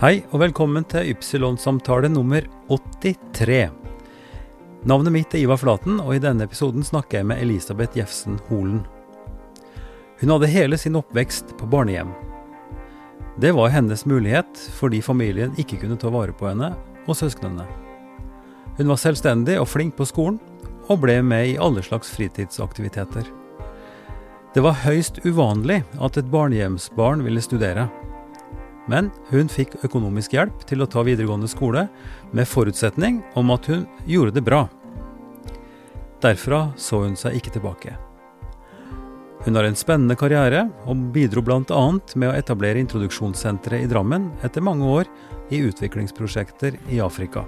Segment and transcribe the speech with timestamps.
[0.00, 3.66] Hei og velkommen til Ypsilon-samtale nummer 83.
[4.88, 8.78] Navnet mitt er Ivar Flaten, og i denne episoden snakker jeg med Elisabeth Jefsen Holen.
[10.22, 12.14] Hun hadde hele sin oppvekst på barnehjem.
[13.44, 16.72] Det var hennes mulighet fordi familien ikke kunne ta vare på henne
[17.04, 17.68] og søsknene.
[18.80, 20.40] Hun var selvstendig og flink på skolen,
[20.88, 23.28] og ble med i alle slags fritidsaktiviteter.
[24.56, 27.90] Det var høyst uvanlig at et barnehjemsbarn ville studere.
[28.90, 31.86] Men hun fikk økonomisk hjelp til å ta videregående skole,
[32.34, 34.64] med forutsetning om at hun gjorde det bra.
[36.20, 37.94] Derfra så hun seg ikke tilbake.
[39.40, 41.84] Hun har en spennende karriere, og bidro bl.a.
[42.14, 45.08] med å etablere introduksjonssenteret i Drammen etter mange år
[45.54, 47.46] i utviklingsprosjekter i Afrika.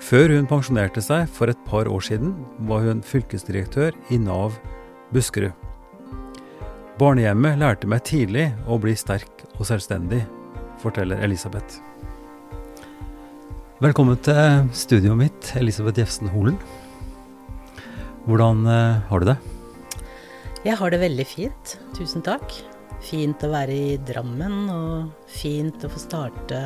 [0.00, 2.32] Før hun pensjonerte seg for et par år siden,
[2.64, 4.56] var hun fylkesdirektør i Nav
[5.12, 5.52] Buskerud.
[7.00, 10.22] Barnehjemmet lærte meg tidlig å bli sterk og selvstendig,
[10.80, 11.82] forteller Elisabeth.
[13.80, 16.56] Velkommen til studioet mitt, Elisabeth Jefsen Holen.
[18.24, 19.36] Hvordan eh, har du det?
[20.64, 21.76] Jeg har det veldig fint.
[21.96, 22.56] Tusen takk.
[23.04, 26.60] Fint å være i Drammen, og fint å få starte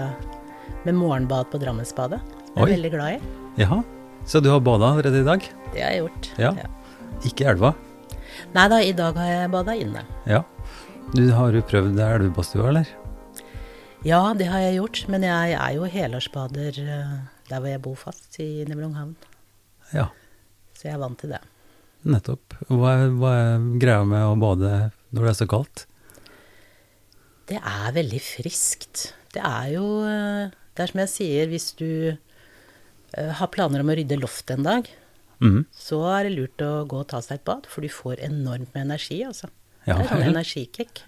[0.87, 2.23] med morgenbad på Drammensbadet.
[2.23, 2.71] Det er Oi.
[2.71, 3.35] jeg veldig glad i.
[3.63, 3.83] Jaha,
[4.27, 5.47] så du har bada allerede i dag?
[5.75, 6.33] Det har jeg gjort.
[6.43, 6.55] Ja.
[7.27, 7.75] Ikke i elva?
[8.55, 10.07] Nei da, i dag har jeg bada inne.
[10.31, 10.45] Ja.
[11.13, 12.89] Du har jo prøvd elvebadstua, eller?
[14.05, 17.15] Ja, det har jeg gjort, men jeg er jo helårsbader eh,
[17.49, 19.15] der hvor jeg bor fast, i Nevlunghavn.
[19.93, 20.09] Ja,
[20.75, 21.41] Så jeg er vant til det.
[22.05, 22.57] nettopp.
[22.69, 24.73] Hva er, hva er greia med å bade
[25.15, 25.87] når det er så kaldt?
[27.49, 29.07] Det er veldig friskt.
[29.33, 33.93] Det er jo eh, Det er som jeg sier, hvis du eh, har planer om
[33.93, 34.89] å rydde loftet en dag,
[35.41, 35.61] mm.
[35.71, 38.73] så er det lurt å gå og ta seg et bad, for du får enormt
[38.75, 39.53] med energi, altså.
[39.87, 40.31] Ja, det er sånn vel.
[40.33, 41.03] energikick.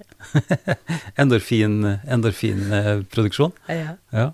[1.23, 3.53] Endorfin, endorfinproduksjon?
[3.73, 3.95] Ja.
[4.13, 4.27] Ja.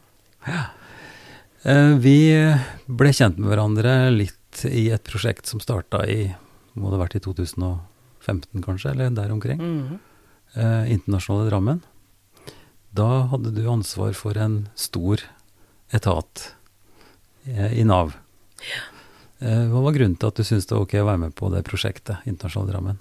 [1.62, 2.16] Eh, Vi
[2.90, 6.32] ble kjent med hverandre litt i et prosjekt som starta i
[6.74, 9.60] må det ha vært i 2015 kanskje, eller der omkring.
[9.60, 9.98] Mhm.
[10.56, 11.82] Eh, Internasjonale Drammen.
[12.92, 15.22] Da hadde du ansvar for en stor
[15.92, 16.50] etat
[17.46, 18.16] eh, i Nav.
[19.40, 21.48] Eh, Hva var grunnen til at du syntes det var ok å være med på
[21.54, 22.98] det prosjektet, Internasjonale Drammen?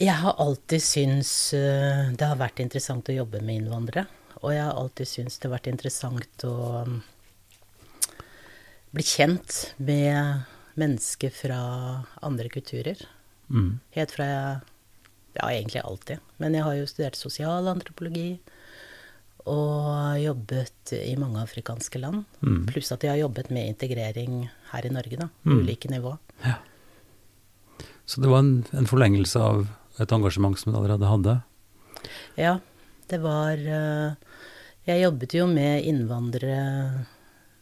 [0.00, 4.06] Jeg har alltid syntes eh, det har vært interessant å jobbe med innvandrere.
[4.40, 6.54] Og jeg har alltid syntes det har vært interessant å
[6.88, 6.94] mm,
[8.96, 10.46] bli kjent med
[10.80, 11.58] mennesker fra
[12.24, 13.02] andre kulturer.
[13.52, 13.74] Mm.
[13.96, 14.60] Helt fra jeg
[15.36, 16.22] Ja, egentlig alltid.
[16.42, 18.40] Men jeg har jo studert sosialantropologi.
[19.52, 22.24] Og jobbet i mange afrikanske land.
[22.40, 22.64] Mm.
[22.72, 25.28] Pluss at jeg har jobbet med integrering her i Norge, da.
[25.44, 25.60] Mm.
[25.60, 26.16] ulike nivå.
[28.10, 29.68] Så det var en, en forlengelse av
[29.98, 31.34] et engasjement som du allerede hadde?
[32.38, 32.58] Ja,
[33.10, 34.14] det var eh,
[34.86, 37.06] Jeg jobbet jo med innvandrere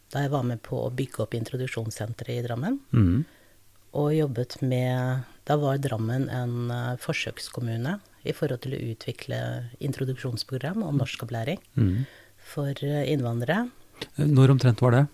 [0.09, 2.79] da jeg var med på å bygge opp introduksjonssenteret i Drammen.
[2.93, 3.25] Mm.
[3.99, 9.37] Og jobbet med Da var Drammen en eh, forsøkskommune i forhold til å utvikle
[9.79, 12.05] introduksjonsprogram om norskopplæring Mm.
[12.37, 13.69] for eh, innvandrere.
[14.17, 15.07] Når omtrent var det?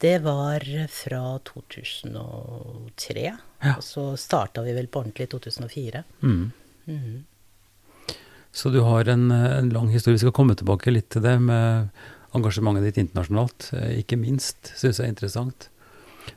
[0.00, 3.24] Det var fra 2003.
[3.60, 3.74] Ja.
[3.76, 6.02] Og så starta vi vel på ordentlig i 2004.
[6.22, 6.46] Mm.
[6.88, 7.18] Mm.
[8.52, 10.16] Så du har en, en lang historie.
[10.16, 11.90] Vi skal komme tilbake litt til det med
[12.36, 13.70] engasjementet ditt internasjonalt.
[13.76, 15.68] eh, Ikke minst, syns jeg er interessant.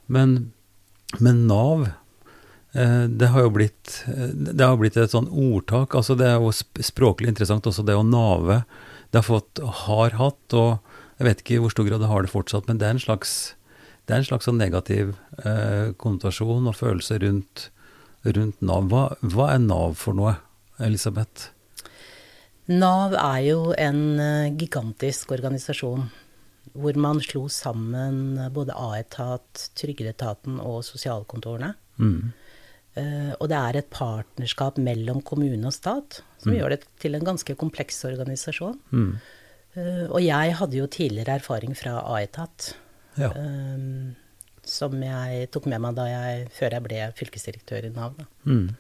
[0.08, 0.52] Men,
[1.20, 1.88] men Nav,
[2.74, 5.96] eh, det har jo blitt, eh, det har blitt et sånn ordtak.
[5.96, 6.52] altså Det er jo
[6.84, 8.64] språklig interessant også, det å nave.
[9.12, 10.80] Det har fått, har hatt, og
[11.24, 13.04] jeg vet ikke i hvor stor grad det har det fortsatt, men det er en
[13.04, 13.56] slags,
[14.12, 15.14] er en slags sånn negativ
[15.46, 17.70] eh, konnotasjon og følelse rundt,
[18.28, 18.90] rundt Nav.
[18.92, 20.36] Hva, hva er Nav for noe,
[20.84, 21.50] Elisabeth?
[22.72, 26.10] Nav er jo en eh, gigantisk organisasjon
[26.74, 31.74] hvor man slo sammen både A-etat, Trygdeetaten og sosialkontorene.
[32.02, 32.32] Mm.
[32.94, 36.58] Uh, og det er et partnerskap mellom kommune og stat som Mm.
[36.60, 38.80] gjør det til en ganske kompleks organisasjon.
[38.94, 39.18] Mm.
[39.76, 42.74] Eh, og jeg hadde jo tidligere erfaring fra A-etat,
[43.18, 43.30] Ja.
[43.30, 44.14] eh,
[44.64, 48.14] som jeg tok med meg da jeg, før jeg ble fylkesdirektør i Nav.
[48.46, 48.76] Mm.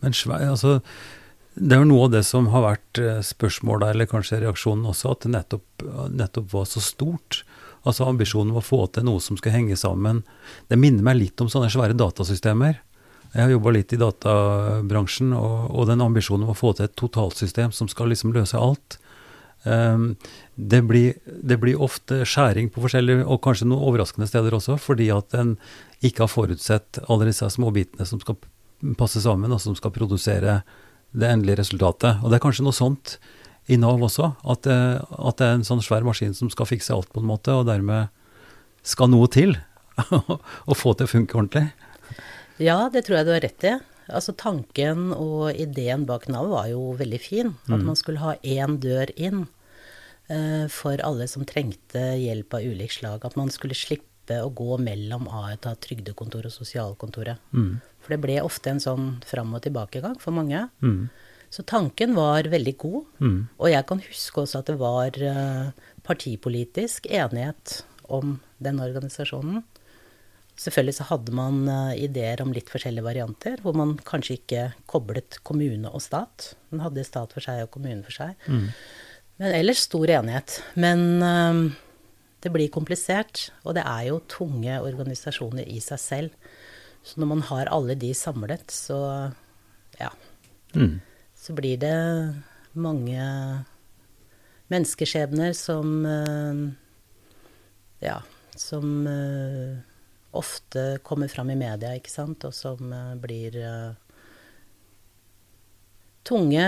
[0.00, 0.80] Men altså,
[1.56, 5.10] det er jo noe av det som har vært spørsmåla, spørsmålet, eller kanskje reaksjonen også,
[5.12, 5.84] at det nettopp,
[6.14, 7.42] nettopp var så stort.
[7.84, 10.22] Altså ambisjonen var å få til noe som skulle henge sammen.
[10.68, 12.78] Det minner meg litt om sånne svære datasystemer.
[13.34, 16.96] Jeg har jobba litt i databransjen, og, og den ambisjonen om å få til et
[16.98, 18.98] totalsystem som skal liksom løse alt.
[19.64, 20.14] Um,
[20.54, 25.10] det, blir, det blir ofte skjæring på forskjellige, og kanskje noen overraskende steder også, fordi
[25.12, 25.56] at en
[26.00, 28.38] ikke har forutsett alle disse småbitene som skal
[28.96, 30.60] passe sammen, og som skal produsere
[31.12, 32.22] det endelige resultatet.
[32.22, 33.18] Og det er kanskje noe sånt
[33.70, 34.32] i Nav også.
[34.48, 37.28] At det, at det er en sånn svær maskin som skal fikse alt, på en
[37.28, 38.08] måte, og dermed
[38.86, 39.58] skal noe til
[40.70, 41.68] å få til å funke ordentlig.
[42.60, 43.76] Ja, det tror jeg du har rett i.
[44.12, 47.54] Altså Tanken og ideen bak Nav var jo veldig fin.
[47.68, 47.84] At Mm.
[47.86, 49.48] man skulle ha én dør inn
[50.28, 53.24] eh, for alle som trengte hjelp av ulik slag.
[53.24, 54.06] At man skulle slippe
[54.44, 57.38] å gå mellom A-etat, trygdekontor og sosialkontoret.
[57.52, 57.80] Mm.
[58.00, 60.68] For det ble ofte en sånn fram og tilbakegang for mange.
[60.82, 61.08] Mm.
[61.50, 63.04] Så tanken var veldig god.
[63.20, 63.48] Mm.
[63.58, 65.72] Og jeg kan huske også at det var eh,
[66.06, 69.64] partipolitisk enighet om den organisasjonen.
[70.60, 75.38] Selvfølgelig så hadde man eh, ideer om litt forskjellige varianter, hvor man kanskje ikke koblet
[75.46, 76.50] kommune og stat.
[76.68, 78.34] Man hadde stat for seg og kommune for seg.
[78.50, 78.66] Mm.
[79.40, 80.58] Men ellers stor enighet.
[80.76, 81.62] Men eh,
[82.44, 86.52] det blir komplisert, og det er jo tunge organisasjoner i seg selv.
[87.04, 89.00] Så når man har alle de samlet, så
[90.00, 90.12] ja,
[90.76, 91.00] Mm.
[91.34, 91.96] så blir det
[92.78, 93.18] mange
[94.70, 96.60] menneskeskjebner som eh,
[98.06, 98.20] Ja,
[98.56, 99.80] som eh,
[100.36, 103.92] ofte kommer fram i media, ikke sant, og som eh, blir eh,
[106.26, 106.66] tunge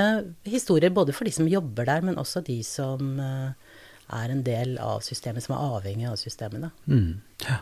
[0.48, 3.76] historier både for de som jobber der, men også de som eh,
[4.12, 6.72] er en del av systemet, som er avhengig av systemene.
[6.86, 7.20] Mm.
[7.46, 7.60] Ja.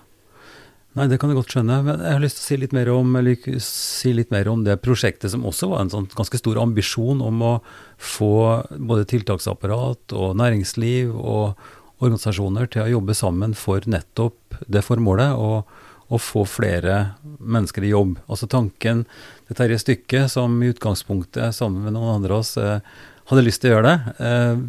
[0.99, 1.77] Nei, det kan jeg godt skjønne.
[1.87, 3.19] Men jeg har lyst til å si litt om,
[3.63, 7.45] si litt mer om det prosjektet som også var en sånn ganske stor ambisjon om
[7.47, 7.53] å
[7.95, 8.33] få
[8.75, 11.61] både tiltaksapparat og næringsliv og
[12.03, 15.37] organisasjoner til å jobbe sammen for nettopp det formålet.
[15.39, 15.71] og
[16.11, 18.17] å få flere mennesker i jobb.
[18.27, 19.05] Altså tanken
[19.47, 22.83] til Terje Stykke, som i utgangspunktet sammen med noen andre av oss eh,
[23.31, 24.63] hadde lyst til å gjøre det, eh,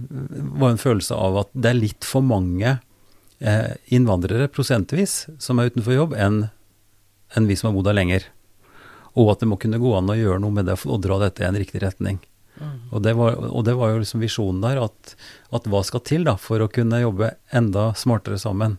[0.62, 5.74] var en følelse av at det er litt for mange eh, innvandrere prosentvis som er
[5.74, 6.44] utenfor jobb, enn
[7.50, 8.28] vi som har bodd her lenger.
[9.18, 11.44] Og at det må kunne gå an å gjøre noe med det og dra dette
[11.44, 12.22] i en riktig retning.
[12.92, 15.16] Og, det var, og det var jo liksom visjonen der, at,
[15.56, 18.78] at hva skal til da for å kunne jobbe enda smartere sammen?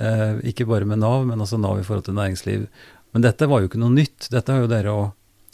[0.00, 2.66] Eh, ikke bare med Nav, men også Nav i forhold til næringsliv.
[3.12, 4.30] Men dette var jo ikke noe nytt.
[4.32, 5.08] Dette har jo dere òg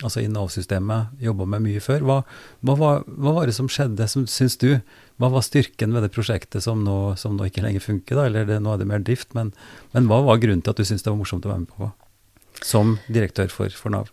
[0.05, 2.05] altså i Nav-systemet jobba med mye før.
[2.05, 2.17] Hva,
[2.69, 4.83] hva, hva var det som skjedde, som, syns du?
[5.17, 8.19] Hva var styrken ved det prosjektet som nå, som nå ikke lenger funker?
[8.19, 9.55] da, eller det, Nå er det mer drift, men,
[9.97, 11.91] men hva var grunnen til at du syntes det var morsomt å være med på?
[12.61, 14.13] Som direktør for, for Nav?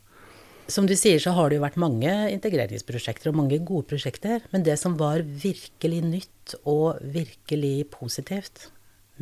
[0.72, 4.48] Som du sier, så har det jo vært mange integreringsprosjekter og mange gode prosjekter.
[4.56, 8.70] Men det som var virkelig nytt og virkelig positivt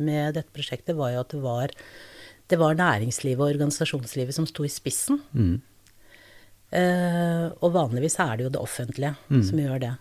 [0.04, 1.74] med dette prosjektet, var jo at det var,
[2.50, 5.22] det var næringslivet og organisasjonslivet som sto i spissen.
[5.32, 5.60] Mm.
[6.72, 9.92] Eh, og vanligvis er det jo det offentlige som gjør det.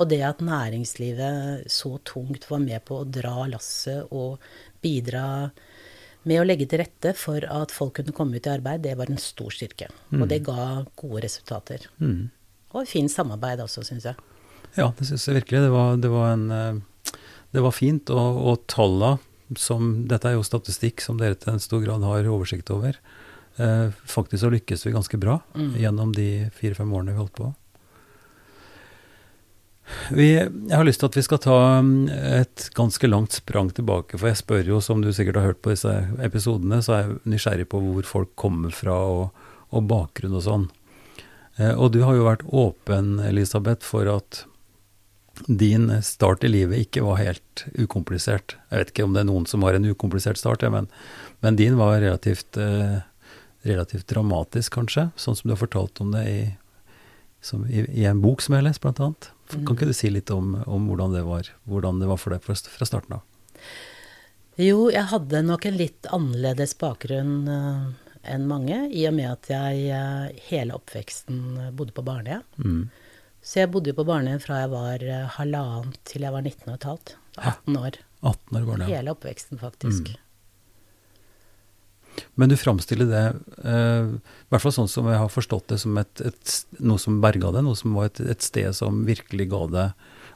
[0.00, 4.40] Og det at næringslivet så tungt var med på å dra lasset og
[4.80, 5.50] bidra
[6.28, 9.10] med å legge til rette for at folk kunne komme ut i arbeid, det var
[9.10, 9.88] en stor styrke.
[10.12, 11.86] Og det ga gode resultater.
[12.00, 12.28] Mm.
[12.76, 14.20] Og fint samarbeid også, syns jeg.
[14.76, 15.64] Ja, det syns jeg virkelig.
[15.64, 17.14] Det var, det var, en, eh,
[17.56, 18.12] det var fint.
[18.12, 19.16] Og, og talla
[19.58, 22.98] som Dette er jo statistikk som dere til en stor grad har oversikt over.
[23.56, 27.50] Eh, faktisk så lykkes vi ganske bra gjennom de fire-fem årene vi holdt på.
[30.14, 31.94] Vi, jeg har lyst til at vi skal ta mm,
[32.40, 35.72] et ganske langt sprang tilbake, for jeg spør jo, som du sikkert har hørt på
[35.74, 40.46] disse episodene, så er jeg nysgjerrig på hvor folk kommer fra og, og bakgrunn og
[40.46, 40.68] sånn.
[41.58, 44.44] Eh, og du har jo vært åpen, Elisabeth, for at
[45.46, 48.56] din start i livet ikke var helt ukomplisert.
[48.70, 50.88] Jeg vet ikke om det er noen som har en ukomplisert start, ja, men,
[51.44, 53.00] men din var relativt, eh,
[53.68, 56.40] relativt dramatisk, kanskje, sånn som du har fortalt om det i,
[57.44, 59.30] som, i, i en bok som jeg har lest, blant annet.
[59.50, 62.44] Kan ikke du si litt om, om hvordan, det var, hvordan det var for deg
[62.44, 63.24] fra, fra starten av?
[64.60, 67.86] Jo, jeg hadde nok en litt annerledes bakgrunn uh,
[68.28, 72.44] enn mange, i og med at jeg uh, hele oppveksten bodde på barnehjem.
[72.60, 72.82] Mm.
[73.40, 76.66] Så jeg bodde jo på barnehjem fra jeg var halvannet halvannen til jeg var 19
[76.66, 77.14] og et halvt.
[77.40, 78.00] 18 år.
[78.20, 78.92] 18 år barnehjem.
[78.92, 80.10] Hele oppveksten, faktisk.
[82.34, 83.24] Men du framstiller det,
[83.64, 87.20] uh, i hvert fall sånn som jeg har forstått det, som et, et, noe som
[87.22, 89.86] berga det, noe som var et, et sted som virkelig ga det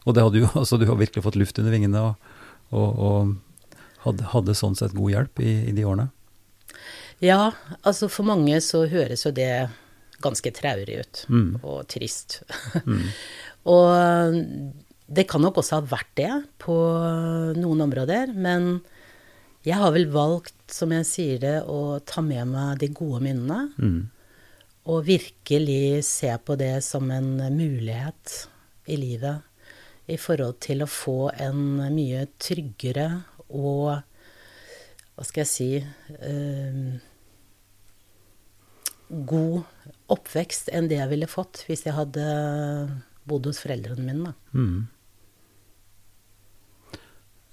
[0.05, 2.35] Og det hadde jo, altså du har virkelig fått luft under vingene og,
[2.71, 3.75] og, og
[4.07, 6.09] hadde, hadde sånn sett god hjelp i, i de årene.
[7.25, 9.69] Ja, altså for mange så høres jo det
[10.25, 11.23] ganske traurig ut.
[11.29, 11.51] Mm.
[11.63, 12.41] Og trist.
[13.75, 13.93] og
[15.07, 16.77] det kan nok også ha vært det på
[17.59, 18.79] noen områder, men
[19.65, 23.71] jeg har vel valgt, som jeg sier det, å ta med meg de gode minnene.
[23.81, 24.03] Mm.
[24.93, 28.35] Og virkelig se på det som en mulighet
[28.93, 29.41] i livet
[30.13, 33.09] i forhold til å få en mye tryggere
[33.55, 34.03] og
[35.15, 36.79] Hva skal jeg si eh,
[39.29, 39.63] God
[40.13, 42.25] oppvekst enn det jeg ville fått hvis jeg hadde
[43.29, 44.35] bodd hos foreldrene mine.
[44.53, 44.85] Mm.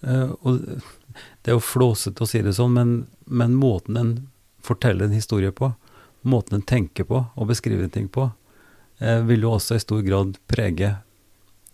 [0.01, 0.59] Eh, og
[1.41, 2.93] det er jo flåsete å si det sånn, men,
[3.25, 4.13] men måten en
[4.61, 5.71] forteller en historie på,
[6.21, 8.29] måten en tenker på og beskriver ting på,
[8.99, 10.95] eh, vil jo også i stor grad prege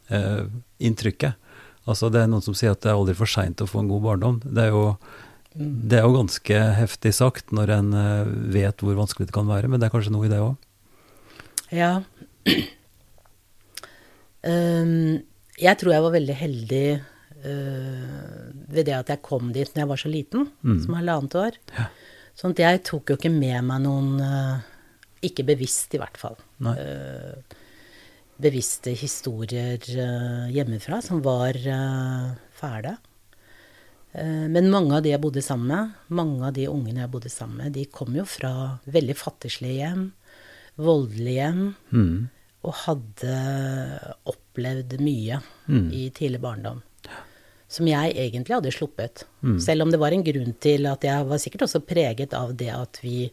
[0.08, 0.44] eh,
[0.77, 1.39] inntrykket.
[1.88, 3.91] Altså Det er noen som sier at det er aldri for seint å få en
[3.91, 4.39] god barndom.
[4.44, 4.98] Det er, jo,
[5.58, 9.68] det er jo ganske heftig sagt når en eh, vet hvor vanskelig det kan være,
[9.72, 10.56] men det er kanskje noe i det òg?
[11.74, 11.94] Ja.
[14.48, 15.18] Um,
[15.60, 16.82] jeg tror jeg var veldig heldig
[17.42, 20.78] uh, ved det at jeg kom dit når jeg var så liten, Mm.
[20.86, 21.58] som halvannet år.
[21.76, 21.88] Ja.
[22.38, 24.60] Sånn at jeg tok jo ikke med meg noen uh,
[25.26, 26.38] Ikke bevisst, i hvert fall.
[26.62, 27.34] Uh,
[28.38, 29.82] bevisste historier
[30.54, 31.58] hjemmefra som var
[32.54, 32.92] fæle.
[34.18, 37.30] Uh, men mange av de jeg bodde sammen med, mange av de ungene jeg bodde
[37.30, 40.08] sammen med, de kom jo fra veldig fattigslige hjem,
[40.78, 42.30] voldelige hjem, Mm.
[42.66, 43.36] og hadde
[44.26, 45.92] opplevd mye Mm.
[45.94, 46.82] i tidlig barndom.
[47.70, 49.26] Som jeg egentlig hadde sluppet.
[49.44, 49.60] Mm.
[49.60, 52.70] Selv om det var en grunn til at jeg var sikkert også preget av det
[52.74, 53.30] at vi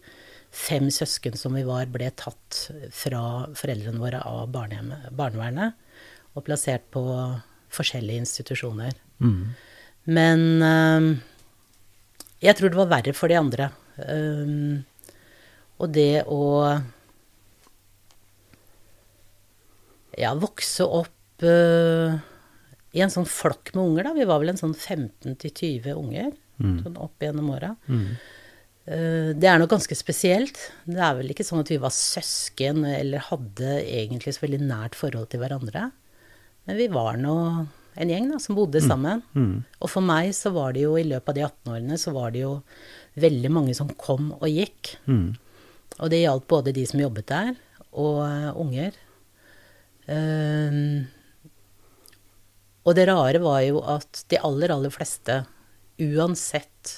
[0.51, 5.75] fem søsken som vi var, ble tatt fra foreldrene våre av barnevernet
[6.37, 7.03] og plassert på
[7.71, 8.93] forskjellige institusjoner.
[9.21, 9.55] Mm.
[10.07, 11.07] Men uh,
[12.45, 13.71] jeg tror det var verre for de andre.
[13.99, 14.83] Uh,
[15.81, 16.41] og det å
[20.19, 22.15] ja, vokse opp uh,
[22.95, 24.15] i en sånn flokk med unger, da.
[24.15, 26.77] Vi var vel en sånn 15-20 unger Mm.
[26.85, 27.73] sånn opp gjennom åra.
[27.91, 28.11] Mm.
[28.87, 30.55] Uh, Det er nok ganske spesielt.
[30.87, 34.95] Det er vel ikke sånn at vi var søsken eller hadde egentlig så veldig nært
[34.95, 35.89] forhold til hverandre.
[36.69, 37.35] Men vi var nå
[37.97, 39.23] en gjeng da, som bodde sammen.
[39.35, 39.63] Mm.
[39.81, 42.35] Og for meg så var det jo i løpet av de 18 årene så var
[42.35, 42.53] det jo
[43.23, 44.97] veldig mange som kom og gikk.
[45.07, 45.37] Mm.
[46.01, 47.53] Og det gjaldt både de som jobbet der,
[47.95, 48.97] og uh, unger.
[50.11, 51.07] Ehm,
[52.85, 55.45] og det rare var jo at de aller, aller fleste,
[56.03, 56.97] uansett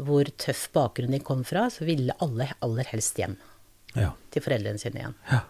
[0.00, 3.36] hvor tøff bakgrunn de kom fra, så ville alle aller helst hjem
[3.94, 4.14] Ja.
[4.32, 5.14] til foreldrene sine igjen.
[5.28, 5.42] Ja.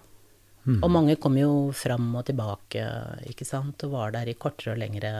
[0.64, 0.78] Mm.
[0.78, 2.84] Og mange kom jo fram og tilbake,
[3.30, 5.12] ikke sant, og var der i kortere og lengre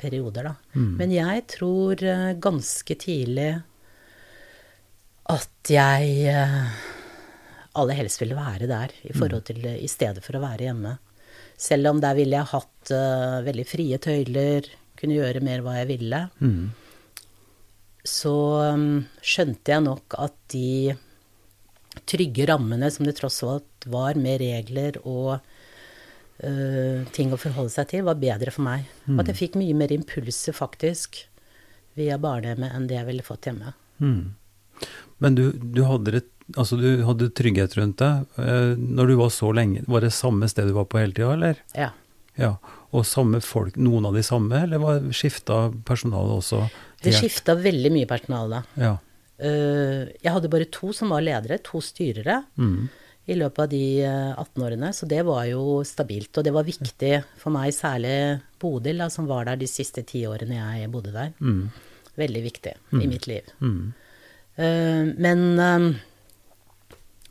[0.00, 0.54] perioder, da.
[0.74, 0.92] Mm.
[0.98, 3.50] Men jeg tror eh, ganske tidlig
[5.32, 6.78] at jeg eh,
[7.80, 9.12] aller helst ville være der, i
[9.44, 10.96] til i stedet for å være hjemme.
[11.56, 14.66] Selv om der ville jeg hatt uh, veldig frie tøyler,
[14.98, 16.72] kunne gjøre mer hva jeg ville, Mm.
[18.04, 18.34] så
[18.74, 20.94] um, skjønte jeg nok at de
[22.10, 27.90] trygge rammene som det tross alt var, med regler og uh, ting å forholde seg
[27.92, 28.86] til, var bedre for meg.
[29.10, 31.24] Og at jeg fikk mye mer impulser, faktisk,
[31.98, 33.74] via barnehjemmet enn det jeg ville fått hjemme.
[34.02, 34.34] Mm.
[35.22, 38.24] Men du, du, hadde et, altså du hadde trygghet rundt deg.
[38.38, 41.34] uh, når du var så lenge, var det samme sted du var på hele tida,
[41.36, 41.62] eller?
[41.78, 41.92] Ja.
[42.40, 42.56] Ja.
[42.94, 46.64] Og samme folk, noen av de samme, eller var skifta personalet også?
[47.02, 47.20] Det helt?
[47.22, 48.62] skifta veldig mye personale.
[48.80, 48.96] Ja.
[49.40, 52.88] Uh, jeg hadde bare to som var ledere, to styrere, Mm.
[53.26, 54.90] i løpet av de eh, 18 årene.
[54.92, 56.36] Så det var jo stabilt.
[56.36, 60.26] Og det var viktig for meg, særlig Bodil, da, som var der de siste ti
[60.28, 61.32] årene jeg bodde der.
[61.40, 61.70] Mm.
[62.20, 63.48] Veldig viktig i mitt liv.
[63.64, 63.94] Mm.
[64.60, 65.86] Eh, men eh,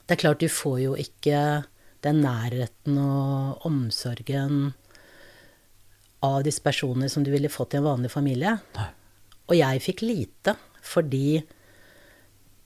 [0.07, 1.63] det er klart, du får jo ikke
[2.03, 4.73] den nærheten og omsorgen
[6.25, 8.57] av disse personene som du ville fått i en vanlig familie.
[8.75, 8.89] Nei.
[9.51, 11.43] Og jeg fikk lite, fordi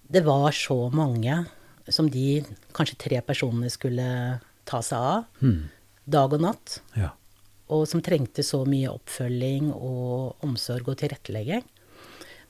[0.09, 1.45] det var så mange
[1.89, 2.41] som de
[2.75, 5.69] kanskje tre personene skulle ta seg av, Mm.
[6.07, 6.79] dag og natt.
[6.95, 7.11] Ja.
[7.69, 11.63] Og som trengte så mye oppfølging og omsorg og tilrettelegging.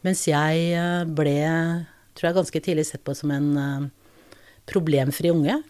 [0.04, 3.90] Mens jeg eh, ble, tror jeg, ganske tidlig sett på som en eh,
[4.70, 5.64] problemfri unge.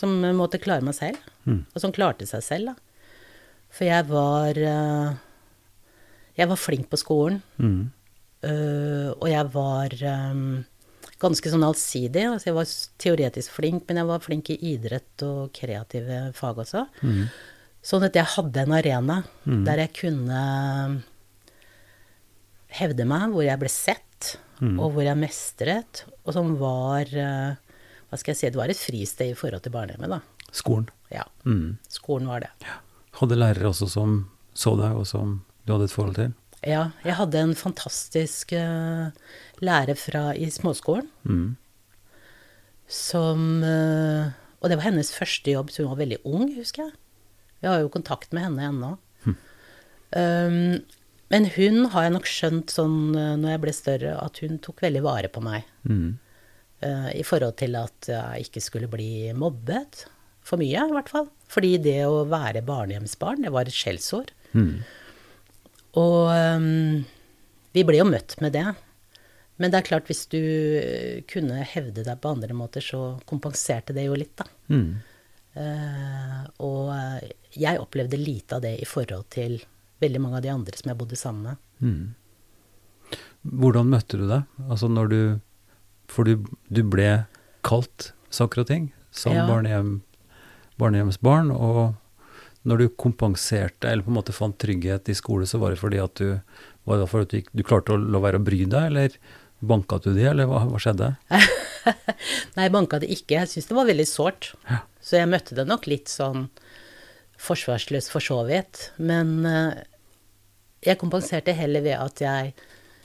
[0.00, 1.64] Som måtte klare meg selv, Mm.
[1.74, 2.74] og som klarte seg selv, da.
[3.70, 5.14] For jeg var eh,
[6.36, 7.90] Jeg var flink på skolen, Mm.
[9.20, 9.88] og jeg var
[11.20, 12.24] ganske sånn allsidig.
[12.26, 16.86] Altså jeg var teoretisk flink, men jeg var flink i idrett og kreative fag også.
[17.04, 17.24] Mm.
[17.84, 20.40] Sånn at jeg hadde en arena der jeg kunne
[22.76, 27.56] hevde meg, hvor jeg ble sett, og hvor jeg mestret, og som var eh,
[28.10, 30.48] Hva skal jeg si, det var et fristed i forhold til barnehjemmet, da.
[30.52, 30.88] Skolen.
[31.14, 31.22] Ja.
[31.46, 31.78] Mm.
[31.88, 32.50] Skolen var det.
[33.20, 34.16] Hadde lærere også som
[34.52, 36.34] så deg, og som du hadde et forhold til?
[36.66, 39.08] Ja, jeg hadde en fantastisk uh,
[39.64, 41.56] lærer fra, i småskolen Mm.
[42.90, 46.96] som uh, Og det var hennes første jobb, så hun var veldig ung, husker jeg.
[47.62, 48.90] Jeg har jo kontakt med henne ennå.
[50.10, 50.80] Um,
[51.30, 54.80] men hun har jeg nok skjønt sånn eh, når jeg ble større, at hun tok
[54.82, 55.68] veldig vare på meg.
[55.86, 56.16] Mm.
[56.82, 60.06] Uh, I forhold til at jeg ikke skulle bli mobbet.
[60.42, 61.28] For mye, i hvert fall.
[61.52, 64.32] Fordi det å være barnehjemsbarn, det var et skjellsord.
[64.50, 64.80] Mm.
[65.98, 67.04] Og um,
[67.74, 68.66] vi ble jo møtt med det.
[69.60, 70.40] Men det er klart, hvis du
[71.28, 74.46] kunne hevde deg på andre måter, så kompenserte det jo litt, da.
[74.72, 74.90] Mm.
[75.50, 76.94] Uh, og
[77.58, 79.58] jeg opplevde lite av det i forhold til
[80.00, 81.60] veldig mange av de andre som jeg bodde sammen med.
[81.82, 83.18] Mm.
[83.60, 84.42] Hvordan møtte du det?
[84.68, 85.20] Altså når du
[86.10, 87.24] For du, du ble
[87.62, 89.44] kalt saker og ting som Ja.
[89.46, 90.00] barnehjem,
[90.78, 91.94] barnehjemsbarn, og
[92.68, 96.00] når du kompenserte, eller på en måte fant trygghet i skole, så var det fordi
[96.02, 96.40] at du
[96.88, 99.14] var det fordi du, gikk- du klarte å la være å bry deg, eller
[99.60, 101.10] banka du de, eller hva, hva skjedde?
[102.56, 103.38] Nei, jeg banka det ikke.
[103.42, 104.50] Jeg syntes det var veldig sårt.
[104.68, 104.78] Ja.
[105.04, 106.46] Så jeg møtte det nok litt sånn
[107.40, 108.90] forsvarsløs for så vidt.
[109.00, 109.80] Men eh,
[110.84, 112.52] jeg kompenserte heller ved at jeg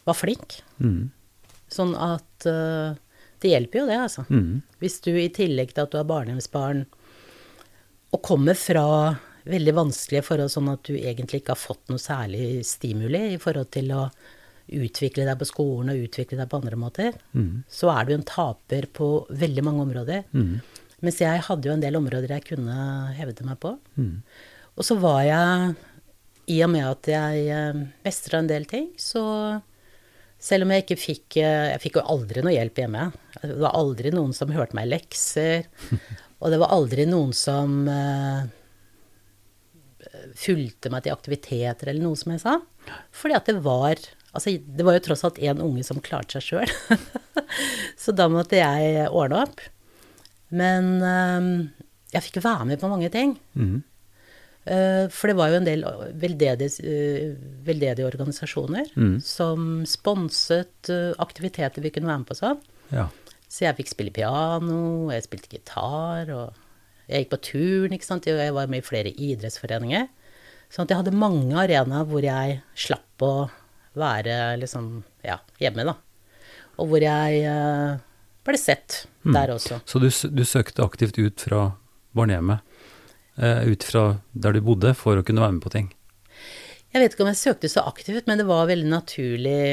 [0.07, 0.57] var flink.
[0.83, 1.09] Mm.
[1.71, 2.95] Sånn at eh,
[3.43, 4.25] Det hjelper jo det, altså.
[4.31, 4.62] Mm.
[4.83, 6.85] Hvis du i tillegg til at du er barnehjemsbarn
[8.15, 8.85] og kommer fra
[9.45, 13.69] veldig vanskelige forhold, sånn at du egentlig ikke har fått noe særlig stimuli i forhold
[13.75, 14.03] til å
[14.73, 17.63] utvikle deg på skolen og utvikle deg på andre måter, Mm.
[17.69, 20.23] så er du en taper på veldig mange områder.
[20.33, 20.55] Mm.
[21.05, 23.75] Mens jeg hadde jo en del områder jeg kunne hevde meg på.
[23.99, 24.23] Mm.
[24.75, 25.75] Og så var jeg,
[26.47, 29.61] i og med at jeg eh, mestra en del ting, så
[30.39, 33.05] selv om jeg ikke fikk eh, Jeg fikk jo aldri noe hjelp hjemme.
[33.41, 35.65] Det var aldri noen som hørte meg lekser.
[36.41, 38.41] Og det var aldri noen som eh,
[40.38, 42.58] fulgte meg til aktiviteter eller noe som jeg sa.
[43.15, 44.00] Fordi at det var
[44.36, 46.72] Altså, det var jo tross alt én unge som klarte seg sjøl.
[48.03, 49.62] så da måtte jeg ordne opp.
[50.51, 51.48] Men eh,
[52.12, 53.38] jeg fikk være med på mange ting.
[53.55, 53.77] Mm.
[54.65, 55.84] Uh, For det var jo en del
[56.17, 57.36] veldedige, uh,
[57.67, 59.20] veldedige organisasjoner Mm.
[59.22, 62.58] som sponset uh, aktiviteter vi kunne være med på sånn.
[62.89, 63.08] Ja.
[63.48, 66.64] Så jeg fikk spille piano, jeg spilte gitar, og
[67.07, 68.25] jeg gikk på turn, ikke sant.
[68.29, 70.07] Jeg var med i flere idrettsforeninger.
[70.74, 73.33] Sånn at jeg hadde mange arenaer hvor jeg slapp å
[73.96, 75.96] være liksom, ja, hjemme, da.
[76.81, 78.00] Og hvor jeg uh,
[78.46, 79.79] ble sett der også.
[79.87, 81.68] Så du, du søkte aktivt ut fra
[82.18, 82.65] barnehjemmet,
[83.39, 85.94] uh, ut fra der du bodde, for å kunne være med på ting?
[86.96, 89.63] Jeg vet ikke om jeg søkte så aktivt, men det var veldig naturlig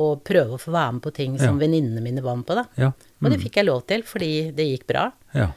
[0.00, 1.66] å prøve å få være med på ting som Ja.
[1.66, 2.64] venninnene mine var med på, da.
[2.80, 2.92] Ja.
[3.20, 5.10] Og det fikk jeg lov til, fordi det gikk bra.
[5.36, 5.52] ja.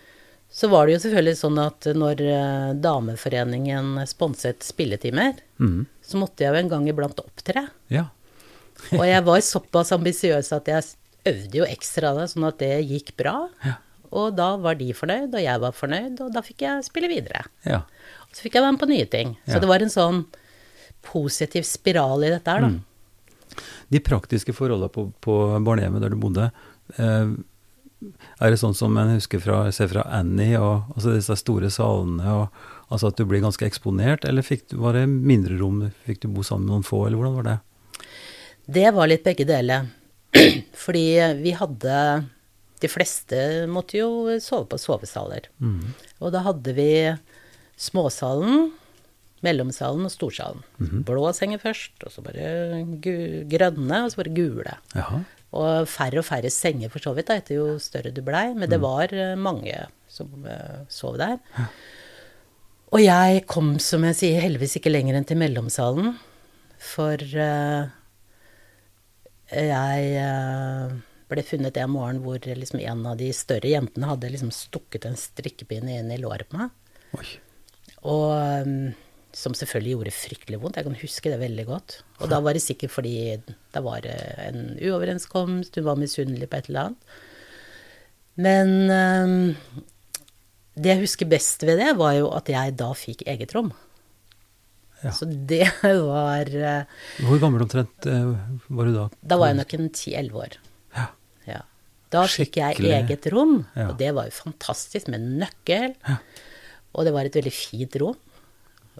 [0.55, 5.85] Så var det jo selvfølgelig sånn at når eh, Dameforeningen sponset spilletimer, Mm.
[6.03, 7.65] så måtte jeg jo en gang iblant opptre.
[7.91, 8.05] Ja.
[8.95, 10.83] Og jeg var såpass ambisiøs at jeg
[11.31, 13.35] øvde jo ekstra det, sånn at det gikk bra.
[13.65, 13.75] Ja.
[14.15, 17.45] Og da var de fornøyd, og jeg var fornøyd, og da fikk jeg spille videre.
[17.65, 17.81] ja.
[18.27, 19.37] Og så fikk jeg være med på nye ting.
[19.47, 20.25] Så det var en sånn
[21.07, 22.67] positiv spiral i dette her, da.
[22.73, 22.81] Mm.
[23.95, 26.49] De praktiske forholdene på, på barnehjemmet der du bodde,
[26.99, 27.31] eh,
[28.39, 32.25] er det sånn som en husker fra, ser fra Annie, og altså disse store salene,
[32.43, 36.29] og altså at du blir ganske eksponert, eller du, var det mindre rom, fikk du
[36.29, 37.57] bo sammen med noen få, eller hvordan var det?
[38.65, 39.89] Det var litt begge deler.
[40.85, 41.05] Fordi
[41.39, 41.97] vi hadde
[42.81, 43.37] De fleste
[43.71, 45.47] måtte jo sove på sovesaler.
[45.63, 45.93] Mm.
[46.19, 46.89] Og da hadde vi
[47.79, 48.67] småsalen,
[49.45, 50.63] mellomsalen og storsalen.
[51.07, 52.83] Blå senger først, og så bare
[53.51, 54.75] grønne, og så bare gule.
[54.95, 55.21] Jaha.
[55.55, 58.49] Og færre og færre senger for så vidt, da, etter jo større du blei.
[58.57, 61.39] Men det var eh, mange som eh, sov der.
[62.95, 66.13] Og jeg kom, som jeg sier, heldigvis ikke lenger enn til mellomsalen.
[66.85, 67.87] For uh,
[69.49, 70.93] jeg uh,
[71.31, 75.17] ble funnet en morgen hvor liksom en av de større jentene hadde liksom stukket en
[75.19, 76.71] strikkepinne inn i låret på meg.
[77.17, 77.27] Oi.
[78.05, 78.29] Og
[78.67, 78.93] um,
[79.35, 80.77] som selvfølgelig gjorde fryktelig vondt.
[80.79, 81.97] Jeg kan huske det veldig godt.
[82.23, 86.61] Og da var det sikkert fordi det var eh, en uoverenskomst, hun var misunnelig på
[86.61, 87.17] et eller annet.
[88.35, 89.33] Men um,
[90.75, 93.71] det jeg husker best ved det, var jo at jeg da fikk eget rom.
[95.03, 95.11] Ja.
[95.15, 96.87] Så det var eh,
[97.27, 99.05] Hvor gammel omtrent var du da?
[99.21, 100.57] Da var jeg nok en 10-11 år.
[100.95, 101.07] Ja.
[101.51, 101.59] Ja.
[102.15, 103.89] Da fikk jeg eget rom, Ja.
[103.91, 105.91] og det var jo fantastisk, med nøkkel.
[106.07, 106.17] Ja.
[106.95, 108.15] Og det var et veldig fint rom,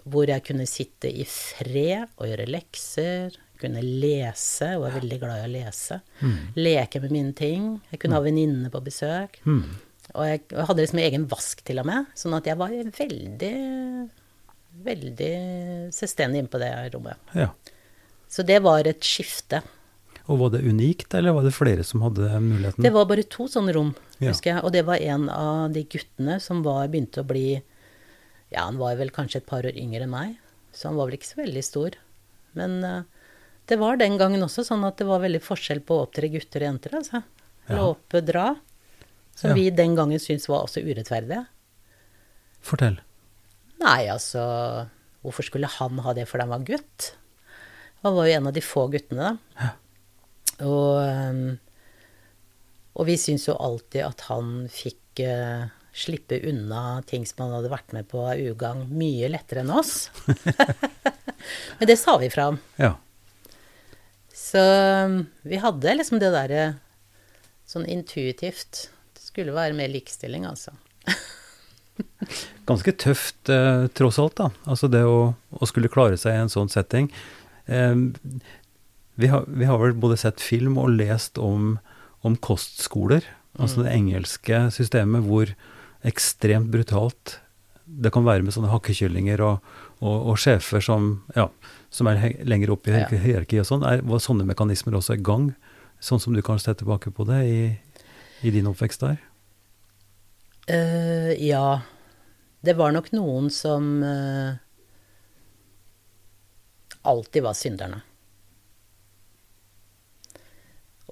[0.06, 3.34] hvor jeg kunne sitte i fred og gjøre lekser.
[3.56, 5.96] Kunne lese, og var veldig glad i å lese.
[6.60, 7.70] Leke med mine ting.
[7.90, 9.38] Jeg kunne ha venninner på besøk.
[9.48, 9.62] Mm.
[10.14, 13.54] Og jeg jeg hadde liksom egen vask til og med, sånn at jeg var veldig,
[14.86, 15.32] veldig
[15.96, 17.32] selvstendig inne på det rommet.
[17.34, 17.50] ja.
[18.28, 19.60] Så det var et skifte.
[20.26, 22.82] Og var det unikt, eller var det flere som hadde muligheten?
[22.82, 24.32] Det var bare to sånne rom, Ja.
[24.32, 24.64] husker jeg.
[24.64, 27.62] Og det var en av de guttene som var, begynte å bli
[28.54, 30.36] Ja, han var vel kanskje et par år yngre enn meg,
[30.76, 31.96] så han var vel ikke så veldig stor.
[32.58, 33.02] Men eh,
[33.66, 36.62] det var den gangen også sånn at det var veldig forskjell på å opptre gutter
[36.62, 37.22] og jenter, altså.
[37.74, 38.52] Låpe, dra.
[39.36, 39.54] Som Ja.
[39.58, 41.42] vi den gangen syntes var også urettferdige.
[42.62, 43.00] Fortell.
[43.82, 44.88] Nei, altså
[45.26, 47.08] Hvorfor skulle han ha det fordi han var gutt?
[48.04, 49.72] Han var jo en av de få guttene, da.
[50.62, 51.58] Og, ehm,
[52.94, 57.72] og vi syntes jo alltid at han fikk eh, slippe unna ting som han hadde
[57.72, 60.10] vært med på av ugagn, mye lettere enn oss.
[61.78, 62.58] Men det sa vi fra om.
[62.80, 62.92] Ja.
[64.36, 66.66] Så ehm, vi hadde liksom det derre
[67.66, 68.90] sånn intuitivt.
[69.16, 70.76] Det skulle være mer likestilling, altså.
[72.68, 74.50] Ganske tøft eh, tross alt, da.
[74.68, 77.08] Altså det å, å skulle klare seg i en sånn setting.
[77.64, 77.96] Eh,
[79.16, 81.78] vi, har, vi har vel både sett film og lest om,
[82.20, 83.24] om kostskoler.
[83.56, 85.48] Altså det engelske systemet hvor
[86.06, 87.40] ekstremt brutalt
[87.86, 89.66] det kan være med sånne hakkekyllinger og,
[90.02, 91.46] og, og sjefer som, ja,
[91.94, 93.86] som er lenger opp i hierarkiet og sånn.
[93.86, 95.52] Er, var sånne mekanismer også i gang?
[96.02, 97.60] Sånn som du kan se tilbake på det i,
[98.42, 99.22] i din oppvekst der?
[100.66, 101.78] Uh, ja.
[102.66, 104.58] Det var nok noen som uh,
[107.06, 108.02] alltid var synderne.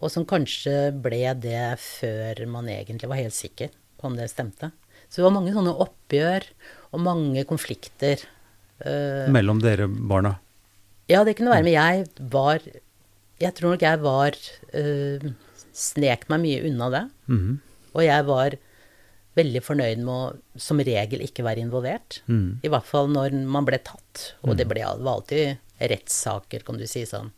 [0.03, 4.75] Og som kanskje ble det før man egentlig var helt sikker på om det stemte.
[5.15, 6.49] Så det var mange sånne oppgjør
[6.91, 8.19] og mange konflikter.
[8.83, 10.41] Eh, Mellom dere barna?
[11.07, 12.59] ja, det kunne være, men jeg var
[13.39, 14.35] Jeg tror nok jeg var
[14.75, 15.25] uh,
[15.75, 17.03] Snek meg mye unna det.
[17.31, 17.61] Mhm.
[17.95, 18.57] Og jeg var
[19.39, 22.21] veldig fornøyd med å som regel ikke være involvert.
[22.27, 22.59] Mm.
[22.63, 24.35] I hvert fall når man ble tatt.
[24.43, 27.31] Og det ble, det var alltid rettssaker, kan du si sånn,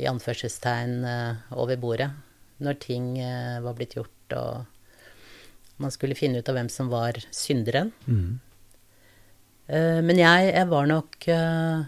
[0.00, 2.08] i anførselstegn uh, over bordet.
[2.64, 4.71] Når ting uh, var blitt gjort, og
[5.82, 7.92] man skulle finne ut av hvem som var synderen.
[8.06, 8.40] Mm.
[9.66, 11.84] Eh, Men jeg, jeg var nok eh,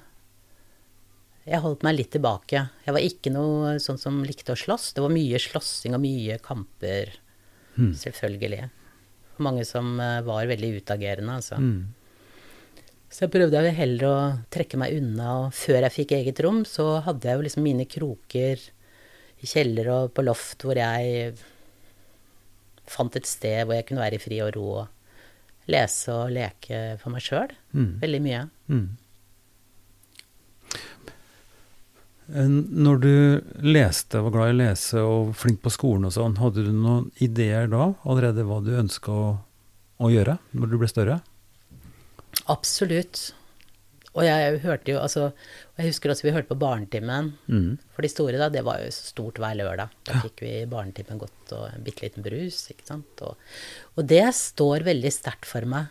[1.48, 2.62] Jeg holdt meg litt tilbake.
[2.86, 4.92] Jeg var ikke noe sånn som likte å slåss.
[4.96, 7.12] Det var mye slåssing og mye kamper,
[7.76, 7.92] mm.
[8.00, 8.62] selvfølgelig.
[9.44, 11.60] Mange som eh, var veldig utagerende, altså.
[11.60, 11.92] Mm.
[13.14, 14.14] Så jeg prøvde jo heller å
[14.50, 17.84] trekke meg unna, og før jeg fikk eget rom, så hadde jeg jo liksom mine
[17.86, 18.64] kroker
[19.44, 21.36] i kjeller og på loft hvor jeg
[22.90, 26.82] fant et sted hvor jeg kunne være i fri og ro og lese og leke
[27.00, 27.54] for meg sjøl.
[27.72, 27.90] Mm.
[28.02, 28.42] Veldig mye.
[28.68, 28.86] Mm.
[32.34, 33.14] Eh, Når du
[33.64, 37.10] leste, var glad i å lese og flink på skolen og sånn, hadde du noen
[37.24, 39.30] ideer da allerede hva du ønska å,
[40.00, 41.20] å gjøre når du ble større?
[42.50, 43.30] Absolutt.
[44.14, 47.32] Og jeg hørte jo, altså og Jeg husker også vi hørte på Barnetimen.
[47.50, 47.78] Mm.
[47.96, 49.94] For de store, da, det var jo stort hver lørdag.
[50.06, 53.24] Da fikk vi i Barnetimen godt og en bitte liten brus, ikke sant.
[53.26, 53.34] Og,
[53.98, 55.90] og det står veldig sterkt for meg.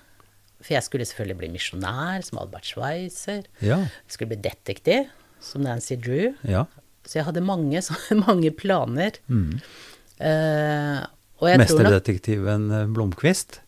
[0.63, 3.43] For jeg skulle selvfølgelig bli misjonær, som Albert Schweitzer.
[3.59, 3.81] Ja.
[3.83, 5.11] Jeg skulle bli detektiv,
[5.43, 6.31] som Nancy Drew.
[6.47, 6.65] ja.
[7.03, 9.19] Så jeg hadde mange, så, mange planer.
[9.27, 9.59] Mm.
[10.23, 11.03] Uh,
[11.59, 13.59] Mesterdetektiven eh, Blomkvist?